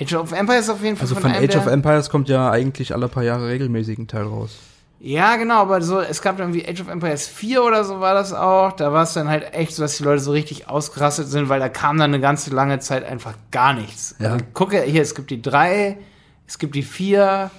Age 0.00 0.14
of 0.14 0.32
Empires 0.32 0.68
auf 0.68 0.82
jeden 0.82 0.96
Fall 0.96 1.04
Also 1.04 1.14
von 1.14 1.30
einem 1.30 1.44
Age 1.44 1.56
of 1.56 1.66
Empires 1.66 2.10
kommt 2.10 2.28
ja 2.28 2.50
eigentlich 2.50 2.94
alle 2.94 3.08
paar 3.08 3.22
Jahre 3.22 3.48
regelmäßig 3.48 3.98
ein 3.98 4.08
Teil 4.08 4.24
raus. 4.24 4.58
Ja, 5.04 5.34
genau, 5.34 5.56
aber 5.62 5.82
so, 5.82 6.00
es 6.00 6.22
gab 6.22 6.36
dann 6.36 6.54
wie 6.54 6.64
Age 6.64 6.80
of 6.80 6.88
Empires 6.88 7.26
4 7.26 7.64
oder 7.64 7.84
so 7.84 7.98
war 7.98 8.14
das 8.14 8.32
auch. 8.32 8.70
Da 8.70 8.92
war 8.92 9.02
es 9.02 9.14
dann 9.14 9.28
halt 9.28 9.52
echt 9.52 9.74
so, 9.74 9.82
dass 9.82 9.96
die 9.96 10.04
Leute 10.04 10.20
so 10.20 10.30
richtig 10.30 10.68
ausgerastet 10.68 11.26
sind, 11.26 11.48
weil 11.48 11.58
da 11.58 11.68
kam 11.68 11.98
dann 11.98 12.14
eine 12.14 12.20
ganze 12.20 12.50
lange 12.54 12.78
Zeit 12.78 13.04
einfach 13.04 13.34
gar 13.50 13.72
nichts. 13.72 14.14
Ja. 14.20 14.34
Also, 14.34 14.44
gucke, 14.54 14.80
hier, 14.82 15.02
es 15.02 15.16
gibt 15.16 15.32
die 15.32 15.42
3, 15.42 15.98
es 16.46 16.60
gibt 16.60 16.76
die 16.76 16.84
4 16.84 17.50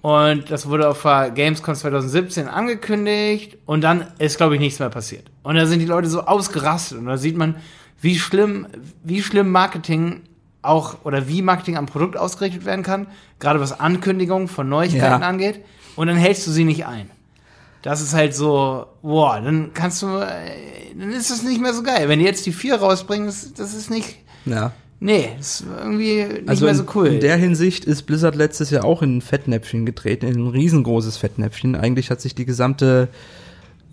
und 0.00 0.50
das 0.50 0.66
wurde 0.66 0.88
auf 0.88 1.02
der 1.02 1.32
Gamescom 1.32 1.74
2017 1.74 2.48
angekündigt 2.48 3.58
und 3.66 3.82
dann 3.82 4.06
ist, 4.18 4.38
glaube 4.38 4.54
ich, 4.54 4.60
nichts 4.60 4.78
mehr 4.78 4.88
passiert. 4.88 5.30
Und 5.42 5.56
da 5.56 5.66
sind 5.66 5.80
die 5.80 5.86
Leute 5.86 6.08
so 6.08 6.22
ausgerastet 6.22 6.96
und 6.96 7.04
da 7.04 7.18
sieht 7.18 7.36
man, 7.36 7.56
wie 8.00 8.18
schlimm, 8.18 8.68
wie 9.02 9.22
schlimm 9.22 9.50
Marketing 9.50 10.22
auch 10.64 10.96
oder 11.04 11.28
wie 11.28 11.42
Marketing 11.42 11.76
am 11.76 11.86
Produkt 11.86 12.16
ausgerichtet 12.16 12.64
werden 12.64 12.82
kann, 12.84 13.06
gerade 13.38 13.60
was 13.60 13.78
Ankündigungen 13.78 14.48
von 14.48 14.68
Neuigkeiten 14.68 15.22
Ja. 15.22 15.28
angeht 15.28 15.60
und 15.96 16.06
dann 16.06 16.16
hältst 16.16 16.46
du 16.46 16.50
sie 16.50 16.64
nicht 16.64 16.86
ein. 16.86 17.10
Das 17.82 18.00
ist 18.00 18.14
halt 18.14 18.34
so, 18.34 18.86
boah, 19.02 19.40
dann 19.42 19.72
kannst 19.74 20.00
du, 20.02 20.06
äh, 20.06 20.94
dann 20.98 21.10
ist 21.12 21.30
es 21.30 21.42
nicht 21.42 21.60
mehr 21.60 21.74
so 21.74 21.82
geil. 21.82 22.08
Wenn 22.08 22.18
die 22.18 22.24
jetzt 22.24 22.46
die 22.46 22.52
4 22.52 22.76
rausbringen, 22.76 23.26
das, 23.26 23.52
das 23.52 23.74
ist 23.74 23.90
nicht, 23.90 24.16
Ja. 24.46 24.72
nee, 25.00 25.28
das 25.36 25.60
ist 25.60 25.66
irgendwie 25.82 26.24
nicht 26.24 26.48
Also 26.48 26.64
mehr 26.64 26.74
so 26.74 26.84
cool. 26.94 27.08
in 27.08 27.20
der 27.20 27.36
Hinsicht 27.36 27.84
ist 27.84 28.04
Blizzard 28.04 28.36
letztes 28.36 28.70
Jahr 28.70 28.84
auch 28.84 29.02
in 29.02 29.18
ein 29.18 29.20
Fettnäpfchen 29.20 29.84
getreten, 29.84 30.26
in 30.26 30.46
ein 30.46 30.48
riesengroßes 30.48 31.18
Fettnäpfchen. 31.18 31.76
Eigentlich 31.76 32.10
hat 32.10 32.22
sich 32.22 32.34
die 32.34 32.46
gesamte 32.46 33.08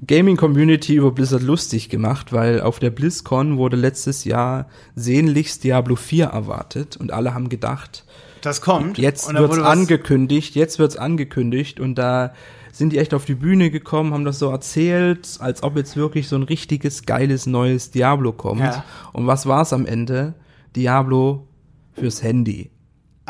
Gaming-Community 0.06 0.96
über 0.96 1.12
Blizzard 1.12 1.44
lustig 1.44 1.90
gemacht, 1.90 2.34
weil 2.34 2.62
auf 2.62 2.80
der 2.80 2.90
BlizzCon 2.90 3.58
wurde 3.58 3.76
letztes 3.76 4.24
Jahr 4.24 4.68
sehnlichst 4.96 5.64
Diablo 5.64 5.96
4 5.96 6.26
erwartet 6.26 6.98
und 6.98 7.12
alle 7.12 7.34
haben 7.36 7.50
gedacht, 7.50 8.06
das 8.42 8.62
kommt. 8.62 8.98
jetzt 8.98 9.32
wird's 9.32 9.60
angekündigt, 9.60 10.56
jetzt 10.56 10.80
wird's 10.80 10.98
angekündigt 10.98 11.80
und 11.80 11.96
da 11.96 12.34
sind 12.72 12.94
die 12.94 12.98
echt 12.98 13.14
auf 13.14 13.26
die 13.26 13.36
Bühne 13.36 13.70
gekommen, 13.70 14.14
haben 14.14 14.26
das 14.26 14.40
so 14.40 14.50
erzählt, 14.50 15.38
als 15.40 15.62
ob 15.62 15.78
jetzt 15.78 15.96
wirklich 15.96 16.28
so 16.28 16.36
ein 16.36 16.44
richtiges 16.44 17.06
geiles 17.06 17.46
neues 17.46 17.92
Diablo 17.92 18.32
kommt. 18.32 18.62
Ja. 18.62 18.84
Und 19.14 19.28
was 19.28 19.46
war's 19.46 19.72
am 19.74 19.86
Ende? 19.86 20.34
Diablo 20.76 21.48
fürs 21.94 22.24
Handy. 22.24 22.71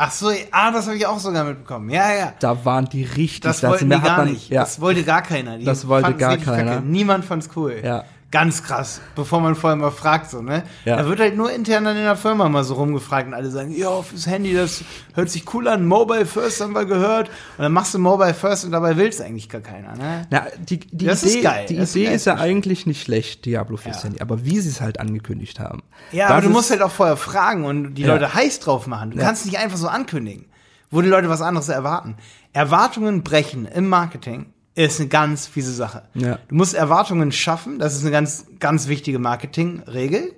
Ach 0.04 0.12
so, 0.12 0.32
ah, 0.50 0.72
das 0.72 0.88
habe 0.88 0.98
ich 0.98 1.06
auch 1.06 1.20
sogar 1.20 1.44
mitbekommen. 1.44 1.92
Ja, 1.92 2.12
ja. 2.12 2.34
Da 2.40 2.66
waren 2.66 2.86
die 2.86 3.04
richtig. 3.04 3.42
Das 3.42 3.62
da 3.62 3.70
wollten 3.70 3.88
die 3.88 4.00
gar 4.02 4.18
man- 4.18 4.32
nicht. 4.32 4.50
Ja, 4.50 4.62
Das 4.62 4.82
wollte 4.82 5.04
gar 5.04 5.22
keiner. 5.22 5.60
Die 5.60 5.64
Das 5.66 5.88
wollte 5.88 6.16
gar 6.16 6.38
keiner. 6.38 6.72
Kacke. 6.78 6.86
Niemand 6.88 7.24
fand's 7.24 7.50
cool. 7.56 7.82
Ja. 7.84 8.04
Ganz 8.32 8.64
krass. 8.64 9.02
Bevor 9.16 9.42
man 9.42 9.56
vorher 9.56 9.76
mal 9.76 9.92
fragt, 9.92 10.30
so, 10.32 10.42
ne? 10.42 10.64
Ja. 10.86 10.96
Da 10.96 11.06
wird 11.06 11.20
halt 11.20 11.36
nur 11.36 11.52
intern 11.52 11.84
dann 11.84 11.98
in 11.98 12.04
der 12.04 12.16
Firma 12.16 12.48
mal 12.48 12.64
so 12.64 12.76
rumgefragt 12.76 13.28
und 13.28 13.34
alle 13.34 13.50
sagen, 13.52 13.72
ja, 13.76 14.02
fürs 14.02 14.26
Handy, 14.26 14.54
das 14.54 14.86
hört 15.16 15.30
sich 15.30 15.44
cool 15.54 15.68
an. 15.68 15.86
Mobile 15.86 16.26
First 16.26 16.62
haben 16.62 16.74
wir 16.74 16.86
gehört. 16.86 17.28
Und 17.58 17.64
dann 17.64 17.74
machst 17.74 17.94
du 17.94 18.00
Mobile 18.00 18.34
First 18.34 18.64
und 18.64 18.72
dabei 18.72 18.96
will's 18.96 19.20
eigentlich 19.20 19.50
gar 19.50 19.60
keiner, 19.60 19.96
ne? 19.98 20.28
Na, 20.30 20.46
die, 20.58 20.80
die 20.80 21.06
Das 21.06 21.24
Idee, 21.24 21.38
ist 21.40 21.44
geil. 21.44 21.66
Die 21.68 21.76
Das 21.76 21.90
ist 21.90 21.96
Idee 21.98 22.06
geil. 22.06 22.16
ist 22.16 22.26
ja 22.26 22.36
eigentlich 22.36 22.86
nicht 22.86 23.02
schlecht, 23.04 23.44
Diablo 23.46 23.76
fürs 23.76 23.98
Ja. 23.98 24.04
Handy. 24.06 24.22
Aber 24.22 24.46
wie 24.46 24.60
sie 24.62 24.70
es 24.70 24.80
halt 24.80 25.00
angekündigt 25.02 25.60
haben. 25.60 25.84
Ja, 26.14 26.28
aber 26.30 26.40
du 26.40 26.48
ist- 26.48 26.54
musst 26.54 26.72
halt 26.72 26.82
auch 26.84 26.92
vorher 26.92 27.18
fragen 27.18 27.66
und 27.66 27.96
die 27.96 28.04
Ja. 28.04 28.08
Leute 28.14 28.34
heiß 28.34 28.62
drauf 28.62 28.88
machen. 28.88 29.12
Du 29.12 29.18
kannst 29.18 29.46
nicht 29.46 29.60
einfach 29.60 29.78
so 29.78 29.90
ankündigen, 29.90 30.46
wo 30.90 31.02
die 31.02 31.10
Leute 31.10 31.28
was 31.28 31.42
anderes 31.42 31.68
erwarten. 31.68 32.16
Erwartungen 32.54 33.24
brechen 33.24 33.66
im 33.66 33.88
Marketing 33.90 34.54
ist 34.76 35.00
eine 35.00 35.10
ganz 35.10 35.48
fiese 35.48 35.74
Sache. 35.74 36.04
Ja. 36.14 36.40
Du 36.48 36.56
musst 36.56 36.74
Erwartungen 36.74 37.32
schaffen, 37.32 37.80
das 37.80 37.96
ist 37.96 38.02
eine 38.02 38.12
ganz, 38.12 38.46
ganz 38.60 38.88
wichtige 38.88 39.20
Marketingregel. 39.20 40.34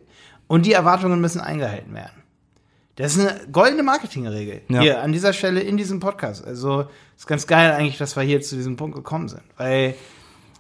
Und 0.48 0.66
die 0.66 0.74
Erwartungen 0.74 1.22
müssen 1.22 1.40
eingehalten 1.40 1.94
werden. 1.94 2.24
Das 2.96 3.16
ist 3.16 3.28
eine 3.28 3.48
goldene 3.52 3.82
Marketingregel. 3.82 4.62
Ja. 4.68 4.82
Hier, 4.82 5.02
an 5.02 5.12
dieser 5.12 5.34
Stelle 5.34 5.62
in 5.62 5.78
diesem 5.78 6.00
Podcast. 6.00 6.46
Also, 6.46 6.86
ist 7.18 7.28
ganz 7.28 7.48
geil 7.48 7.72
eigentlich, 7.72 7.98
dass 7.98 8.16
wir 8.16 8.24
hier 8.24 8.42
zu 8.42 8.56
diesem 8.56 8.76
Punkt 8.76 8.96
gekommen 8.96 9.30
sind. 9.30 9.42
Weil 9.58 9.96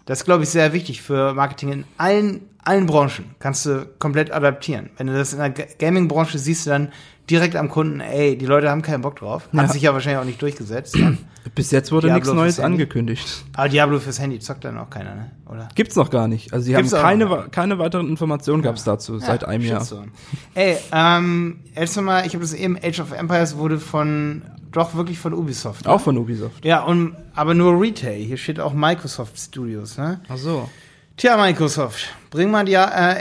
das 0.05 0.19
ist, 0.19 0.25
glaube 0.25 0.43
ich, 0.43 0.49
sehr 0.49 0.73
wichtig 0.73 1.01
für 1.01 1.33
Marketing 1.33 1.71
in 1.71 1.83
allen, 1.97 2.41
allen 2.63 2.85
Branchen. 2.85 3.25
Kannst 3.39 3.65
du 3.65 3.87
komplett 3.99 4.31
adaptieren. 4.31 4.89
Wenn 4.97 5.07
du 5.07 5.13
das 5.13 5.33
in 5.33 5.39
der 5.39 5.49
Ga- 5.51 5.63
Gaming-Branche 5.79 6.37
siehst, 6.39 6.65
du 6.65 6.71
dann 6.71 6.91
direkt 7.29 7.55
am 7.55 7.69
Kunden, 7.69 8.01
ey, 8.01 8.37
die 8.37 8.45
Leute 8.45 8.69
haben 8.69 8.81
keinen 8.81 8.99
Bock 9.01 9.15
drauf. 9.15 9.47
Hat 9.55 9.67
Ja. 9.67 9.67
sich 9.71 9.81
ja 9.83 9.93
wahrscheinlich 9.93 10.19
auch 10.19 10.25
nicht 10.25 10.41
durchgesetzt. 10.41 10.97
Bis 11.55 11.71
jetzt 11.71 11.91
wurde 11.93 12.07
Diablo 12.07 12.19
nichts 12.33 12.33
Neues 12.33 12.59
angekündigt. 12.59 13.45
Aber 13.55 13.69
Diablo 13.69 13.99
fürs 13.99 14.19
Handy 14.19 14.39
zockt 14.39 14.65
dann 14.65 14.77
auch 14.77 14.89
keiner, 14.89 15.15
ne? 15.15 15.31
Oder? 15.49 15.69
Gibt's 15.75 15.95
noch 15.95 16.09
gar 16.09 16.27
nicht. 16.27 16.51
Also 16.53 16.65
sie 16.65 16.73
Gibt's 16.73 16.91
haben 16.93 17.01
keine, 17.01 17.29
wa- 17.29 17.47
keine 17.49 17.79
weiteren 17.79 18.09
Informationen 18.09 18.61
gab's 18.61 18.83
dazu 18.83 19.19
seit 19.19 19.45
einem 19.45 19.63
Jahr. 19.63 19.85
Ey, 20.53 20.77
ähm, 20.91 21.61
erst 21.75 21.97
einmal, 21.97 22.25
ich 22.25 22.33
habe 22.33 22.43
das 22.43 22.53
eben, 22.53 22.77
Age 22.81 22.99
of 22.99 23.11
Empires 23.13 23.55
wurde 23.57 23.79
von, 23.79 24.41
doch 24.73 24.95
wirklich 24.95 25.19
von 25.19 25.33
Ubisoft. 25.33 25.85
ne? 25.85 25.91
Auch 25.91 26.01
von 26.01 26.17
Ubisoft. 26.17 26.63
Ja, 26.65 26.83
und, 26.83 27.15
aber 27.35 27.53
nur 27.53 27.79
Retail. 27.79 28.21
Hier 28.23 28.37
steht 28.37 28.59
auch 28.59 28.73
Microsoft 28.73 29.39
Studios, 29.39 29.97
ne? 29.97 30.19
Ach 30.27 30.37
so. 30.37 30.69
Tja, 31.15 31.37
Microsoft, 31.37 32.09
bring 32.31 32.49
mal 32.49 32.65
die 32.65 32.73
äh, 32.73 32.77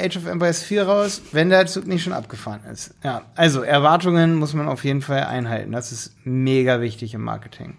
Age 0.07 0.17
of 0.17 0.27
Empires 0.27 0.62
4 0.62 0.85
raus, 0.85 1.21
wenn 1.33 1.51
der 1.51 1.67
Zug 1.67 1.87
nicht 1.87 2.03
schon 2.03 2.15
abgefahren 2.15 2.61
ist. 2.73 2.95
Ja, 3.05 3.23
also 3.35 3.61
Erwartungen 3.62 4.37
muss 4.37 4.55
man 4.55 4.67
auf 4.67 4.85
jeden 4.85 5.03
Fall 5.03 5.25
einhalten. 5.25 5.73
Das 5.73 5.93
ist 5.93 6.15
mega 6.25 6.81
wichtig 6.81 7.12
im 7.12 7.23
Marketing. 7.23 7.77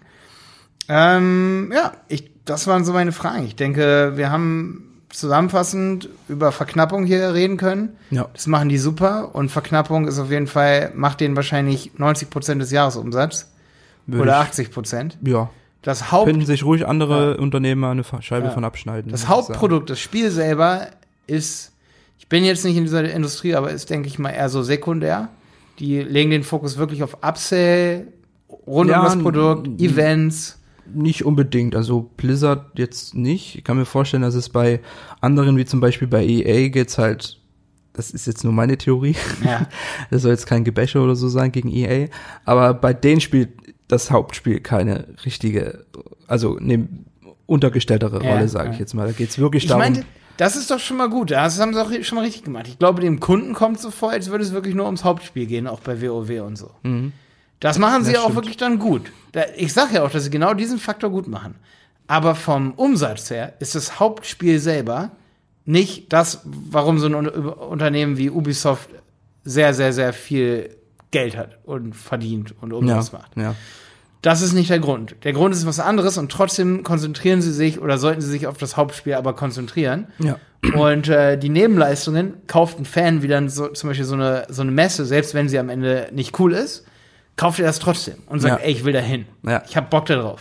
Ähm, 0.88 1.72
ja, 1.74 1.92
ich, 2.06 2.30
das 2.44 2.68
waren 2.68 2.84
so 2.84 2.92
meine 2.92 3.10
Fragen. 3.10 3.44
Ich 3.44 3.56
denke, 3.56 4.12
wir 4.14 4.30
haben 4.30 5.02
zusammenfassend 5.08 6.08
über 6.28 6.52
Verknappung 6.52 7.04
hier 7.04 7.34
reden 7.34 7.56
können. 7.56 7.96
Ja. 8.10 8.28
Das 8.34 8.46
machen 8.46 8.68
die 8.68 8.78
super 8.78 9.34
und 9.34 9.50
Verknappung 9.50 10.06
ist 10.06 10.20
auf 10.20 10.30
jeden 10.30 10.46
Fall, 10.46 10.92
macht 10.94 11.20
denen 11.20 11.34
wahrscheinlich 11.34 11.92
90 11.98 12.30
Prozent 12.30 12.62
des 12.62 12.70
Jahresumsatzes 12.70 13.48
oder 14.08 14.24
ich- 14.40 14.48
80 14.48 14.70
Prozent. 14.70 15.18
Ja. 15.24 15.50
Das 15.82 16.10
Haupt 16.10 16.26
Könnten 16.30 16.46
sich 16.46 16.64
ruhig 16.64 16.86
andere 16.86 17.36
Unternehmer 17.36 17.90
eine 17.90 18.04
Scheibe 18.20 18.46
Ja. 18.46 18.52
von 18.52 18.64
abschneiden. 18.64 19.10
Das. 19.12 19.28
Hauptprodukt, 19.28 19.90
das 19.90 20.00
Spiel 20.00 20.30
selber, 20.30 20.86
ist, 21.26 21.72
ich 22.18 22.28
bin 22.28 22.42
jetzt 22.44 22.64
nicht 22.64 22.76
in 22.76 22.84
dieser 22.84 23.04
Industrie, 23.12 23.54
aber 23.54 23.70
ist, 23.70 23.90
denke 23.90 24.08
ich 24.08 24.18
mal, 24.18 24.30
eher 24.30 24.48
so 24.48 24.62
sekundär. 24.62 25.28
Die 25.78 26.00
legen 26.00 26.30
den 26.30 26.42
Fokus 26.42 26.78
wirklich 26.78 27.02
auf 27.02 27.18
Upsell, 27.22 28.08
rund 28.66 28.88
Ja, 28.88 29.00
um 29.00 29.04
das 29.04 29.18
Produkt, 29.18 29.68
Events. 29.80 30.58
Nicht 30.92 31.24
unbedingt, 31.24 31.74
also 31.76 32.10
Blizzard 32.16 32.78
jetzt 32.78 33.14
nicht. 33.14 33.56
Ich 33.56 33.64
kann 33.64 33.76
mir 33.76 33.84
vorstellen, 33.86 34.22
dass 34.22 34.34
es 34.34 34.48
bei 34.50 34.80
anderen, 35.20 35.56
wie 35.56 35.64
zum 35.66 35.80
Beispiel 35.80 36.08
bei 36.08 36.24
EA, 36.24 36.68
geht's 36.68 36.96
halt, 36.98 37.38
das 37.94 38.10
ist 38.10 38.26
jetzt 38.26 38.44
nur 38.44 38.52
meine 38.52 38.76
Theorie, 38.78 39.16
Ja. 39.44 39.66
das 40.10 40.22
soll 40.22 40.30
jetzt 40.30 40.46
kein 40.46 40.62
Gebäsche 40.64 41.00
oder 41.00 41.16
so 41.16 41.28
sein 41.28 41.52
gegen 41.52 41.70
EA, 41.70 42.08
aber 42.44 42.72
bei 42.74 42.92
denen 42.94 43.20
spielt 43.20 43.50
das 43.88 44.10
Hauptspiel 44.10 44.60
keine 44.60 45.06
richtige, 45.24 45.84
also 46.26 46.56
eine 46.56 46.88
untergestelltere 47.46 48.22
Ja, 48.24 48.34
Rolle, 48.34 48.48
sage 48.48 48.68
ja. 48.68 48.72
ich 48.74 48.78
jetzt 48.80 48.94
mal. 48.94 49.06
Da 49.06 49.12
geht's 49.12 49.38
wirklich 49.38 49.64
Ich 49.64 49.68
darum. 49.68 49.82
meinte, 49.82 50.04
das 50.36 50.56
ist 50.56 50.70
doch 50.70 50.78
schon 50.80 50.96
mal 50.96 51.08
gut. 51.10 51.30
Das 51.30 51.60
haben 51.60 51.74
sie 51.74 51.80
auch 51.80 51.90
schon 52.02 52.16
mal 52.16 52.22
richtig 52.24 52.44
gemacht. 52.44 52.66
Ich 52.68 52.78
glaube, 52.78 53.00
dem 53.02 53.20
Kunden 53.20 53.54
kommt 53.54 53.78
so 53.80 53.90
vor, 53.90 54.10
als 54.10 54.30
würde 54.30 54.44
es 54.44 54.52
wirklich 54.52 54.74
nur 54.74 54.86
ums 54.86 55.04
Hauptspiel 55.04 55.46
gehen, 55.46 55.66
auch 55.66 55.80
bei 55.80 56.00
WoW 56.02 56.40
und 56.42 56.56
so. 56.56 56.70
Das 57.60 57.78
machen 57.78 58.02
sie 58.04 58.10
Mhm. 58.10 58.14
Ja, 58.14 58.20
auch 58.20 58.24
stimmt. 58.24 58.36
wirklich 58.36 58.56
dann 58.56 58.78
gut. 58.78 59.12
Ich 59.56 59.72
sage 59.72 59.94
ja 59.96 60.02
auch, 60.04 60.10
dass 60.10 60.24
sie 60.24 60.30
genau 60.30 60.54
diesen 60.54 60.78
Faktor 60.78 61.10
gut 61.10 61.28
machen. 61.28 61.54
Aber 62.06 62.34
vom 62.34 62.72
Umsatz 62.72 63.30
her 63.30 63.54
ist 63.60 63.74
das 63.74 63.98
Hauptspiel 64.00 64.58
selber 64.58 65.12
nicht 65.66 66.12
das, 66.12 66.40
warum 66.44 66.98
so 66.98 67.06
ein 67.06 67.14
Un- 67.14 67.28
Unternehmen 67.28 68.18
wie 68.18 68.28
Ubisoft 68.30 68.90
sehr, 69.44 69.72
sehr, 69.72 69.92
sehr 69.92 70.12
viel 70.12 70.70
Geld 71.14 71.36
hat 71.36 71.58
und 71.64 71.94
verdient 71.94 72.54
und 72.60 72.72
ja, 72.72 72.76
Umsatz 72.78 73.12
macht. 73.12 73.36
ja. 73.36 73.54
Das 74.22 74.40
ist 74.40 74.54
nicht 74.54 74.70
der 74.70 74.78
Grund. 74.78 75.16
Der 75.24 75.34
Grund 75.34 75.54
ist 75.54 75.66
was 75.66 75.78
anderes 75.80 76.16
und 76.16 76.32
trotzdem 76.32 76.82
konzentrieren 76.82 77.42
sie 77.42 77.52
sich 77.52 77.78
oder 77.78 77.98
sollten 77.98 78.22
sie 78.22 78.30
sich 78.30 78.46
auf 78.46 78.56
das 78.56 78.74
Hauptspiel 78.78 79.12
aber 79.12 79.34
konzentrieren. 79.34 80.06
Ja. 80.18 80.38
Und 80.74 81.08
äh, 81.10 81.36
die 81.36 81.50
Nebenleistungen 81.50 82.32
kauft 82.46 82.78
ein 82.78 82.86
Fan 82.86 83.20
wie 83.22 83.28
dann 83.28 83.50
so, 83.50 83.68
zum 83.68 83.90
Beispiel 83.90 84.06
so 84.06 84.14
eine, 84.14 84.46
so 84.48 84.62
eine 84.62 84.70
Messe, 84.70 85.04
selbst 85.04 85.34
wenn 85.34 85.50
sie 85.50 85.58
am 85.58 85.68
Ende 85.68 86.08
nicht 86.10 86.38
cool 86.40 86.54
ist, 86.54 86.86
kauft 87.36 87.58
er 87.58 87.66
das 87.66 87.80
trotzdem 87.80 88.14
und 88.26 88.40
sagt, 88.40 88.60
Ja. 88.60 88.66
ey, 88.66 88.72
ich 88.72 88.84
will 88.86 88.94
da 88.94 89.00
hin. 89.00 89.26
Ja. 89.46 89.62
Ich 89.68 89.76
hab 89.76 89.90
Bock 89.90 90.06
da 90.06 90.14
drauf. 90.16 90.40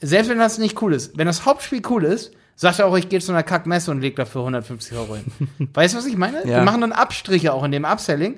Selbst 0.00 0.30
wenn 0.30 0.38
das 0.38 0.56
nicht 0.56 0.80
cool 0.80 0.94
ist. 0.94 1.18
Wenn 1.18 1.26
das 1.26 1.44
Hauptspiel 1.44 1.82
cool 1.90 2.04
ist, 2.04 2.32
sagt 2.54 2.78
er 2.78 2.86
auch, 2.86 2.96
ich 2.96 3.10
gehe 3.10 3.20
zu 3.20 3.30
einer 3.30 3.42
Kackmesse 3.42 3.90
und 3.90 4.00
leg 4.00 4.16
dafür 4.16 4.40
150 4.40 4.96
Euro 4.96 5.16
hin. 5.16 5.24
weißt 5.74 5.92
du, 5.92 5.98
was 5.98 6.06
ich 6.06 6.16
meine? 6.16 6.48
Ja. 6.48 6.60
Die 6.60 6.64
machen 6.64 6.80
dann 6.80 6.92
Abstriche 6.92 7.52
auch 7.52 7.62
in 7.64 7.72
dem 7.72 7.84
Upselling, 7.84 8.36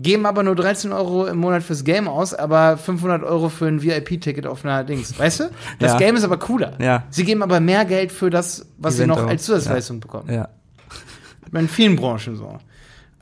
geben 0.00 0.26
aber 0.26 0.42
nur 0.42 0.56
13 0.56 0.92
Euro 0.92 1.26
im 1.26 1.36
Monat 1.38 1.62
fürs 1.62 1.84
Game 1.84 2.08
aus, 2.08 2.34
aber 2.34 2.76
500 2.78 3.22
Euro 3.22 3.48
für 3.50 3.66
ein 3.66 3.82
VIP-Ticket 3.82 4.46
auf 4.46 4.64
einer 4.64 4.82
Dings. 4.82 5.18
Weißt 5.18 5.40
du? 5.40 5.50
Das 5.78 5.92
Ja. 5.92 5.98
Game 5.98 6.16
ist 6.16 6.24
aber 6.24 6.38
cooler. 6.38 6.72
Ja. 6.80 7.04
Sie 7.10 7.24
geben 7.24 7.42
aber 7.42 7.60
mehr 7.60 7.84
Geld 7.84 8.10
für 8.10 8.30
das, 8.30 8.66
was 8.78 8.96
sie 8.96 9.06
noch 9.06 9.26
als 9.26 9.44
Zusatzleistung 9.44 10.00
bekommen. 10.00 10.32
Ja. 10.32 10.48
Hat 11.44 11.52
man 11.52 11.62
in 11.62 11.68
vielen 11.68 11.96
Branchen 11.96 12.36
so. 12.36 12.58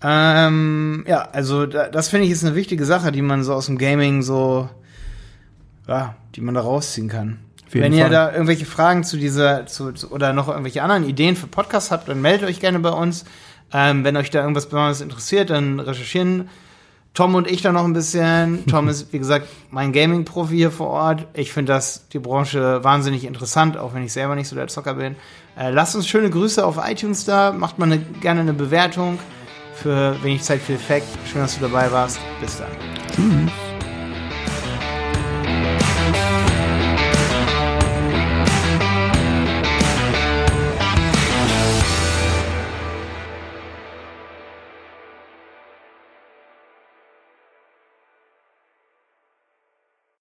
Ähm, 0.02 1.04
ja, 1.08 1.28
also 1.32 1.66
da, 1.66 1.88
das 1.88 2.08
finde 2.08 2.26
ich 2.26 2.32
ist 2.32 2.44
eine 2.44 2.54
wichtige 2.54 2.84
Sache, 2.84 3.10
die 3.10 3.22
man 3.22 3.42
so 3.42 3.52
aus 3.54 3.66
dem 3.66 3.78
Gaming 3.78 4.22
so, 4.22 4.68
ja, 5.88 6.14
die 6.36 6.40
man 6.40 6.54
da 6.54 6.60
rausziehen 6.60 7.08
kann. 7.08 7.40
Wenn 7.70 7.92
ihr 7.92 8.02
Fall. 8.02 8.10
da 8.10 8.32
irgendwelche 8.32 8.64
Fragen 8.64 9.04
zu 9.04 9.16
dieser, 9.16 9.66
zu, 9.66 9.92
zu, 9.92 10.10
oder 10.10 10.32
noch 10.32 10.48
irgendwelche 10.48 10.82
anderen 10.82 11.04
Ideen 11.04 11.36
für 11.36 11.48
Podcasts 11.48 11.90
habt, 11.90 12.08
dann 12.08 12.20
meldet 12.22 12.48
euch 12.48 12.60
gerne 12.60 12.78
bei 12.78 12.90
uns. 12.90 13.24
Ähm, 13.72 14.04
wenn 14.04 14.16
euch 14.16 14.30
da 14.30 14.40
irgendwas 14.40 14.66
besonders 14.66 15.00
interessiert, 15.02 15.50
dann 15.50 15.78
recherchieren 15.80 16.48
Tom 17.18 17.35
und 17.35 17.50
ich 17.50 17.62
da 17.62 17.72
noch 17.72 17.83
ein 17.83 17.94
bisschen. 17.94 18.64
Tom 18.66 18.88
ist, 18.88 19.12
wie 19.12 19.18
gesagt, 19.18 19.48
mein 19.72 19.92
Gaming-Profi 19.92 20.54
hier 20.54 20.70
vor 20.70 20.87
Ort. 20.87 21.26
Ich 21.35 21.52
finde 21.52 21.72
das 21.72 22.07
die 22.11 22.20
Branche 22.20 22.85
wahnsinnig 22.85 23.24
interessant, 23.24 23.76
auch 23.76 23.92
wenn 23.92 24.04
ich 24.04 24.12
selber 24.12 24.37
nicht 24.37 24.46
so 24.46 24.54
der 24.54 24.68
Zocker 24.68 24.94
bin. 24.94 25.16
Äh, 25.59 25.70
lasst 25.70 25.96
uns 25.96 26.07
schöne 26.07 26.31
Grüße 26.31 26.64
auf 26.64 26.78
iTunes 26.81 27.24
da. 27.24 27.50
Macht 27.50 27.81
mal 27.81 27.87
eine, 27.87 27.98
gerne 27.98 28.42
eine 28.42 28.52
Bewertung 28.52 29.18
für 29.74 30.16
wenig 30.22 30.42
Zeit 30.42 30.61
viel 30.61 30.76
Effekt. 30.76 31.09
Schön, 31.26 31.40
dass 31.40 31.59
du 31.59 31.61
dabei 31.62 31.90
warst. 31.90 32.20
Bis 32.40 32.59
dann. 32.59 32.68
Tschüss. 33.16 33.67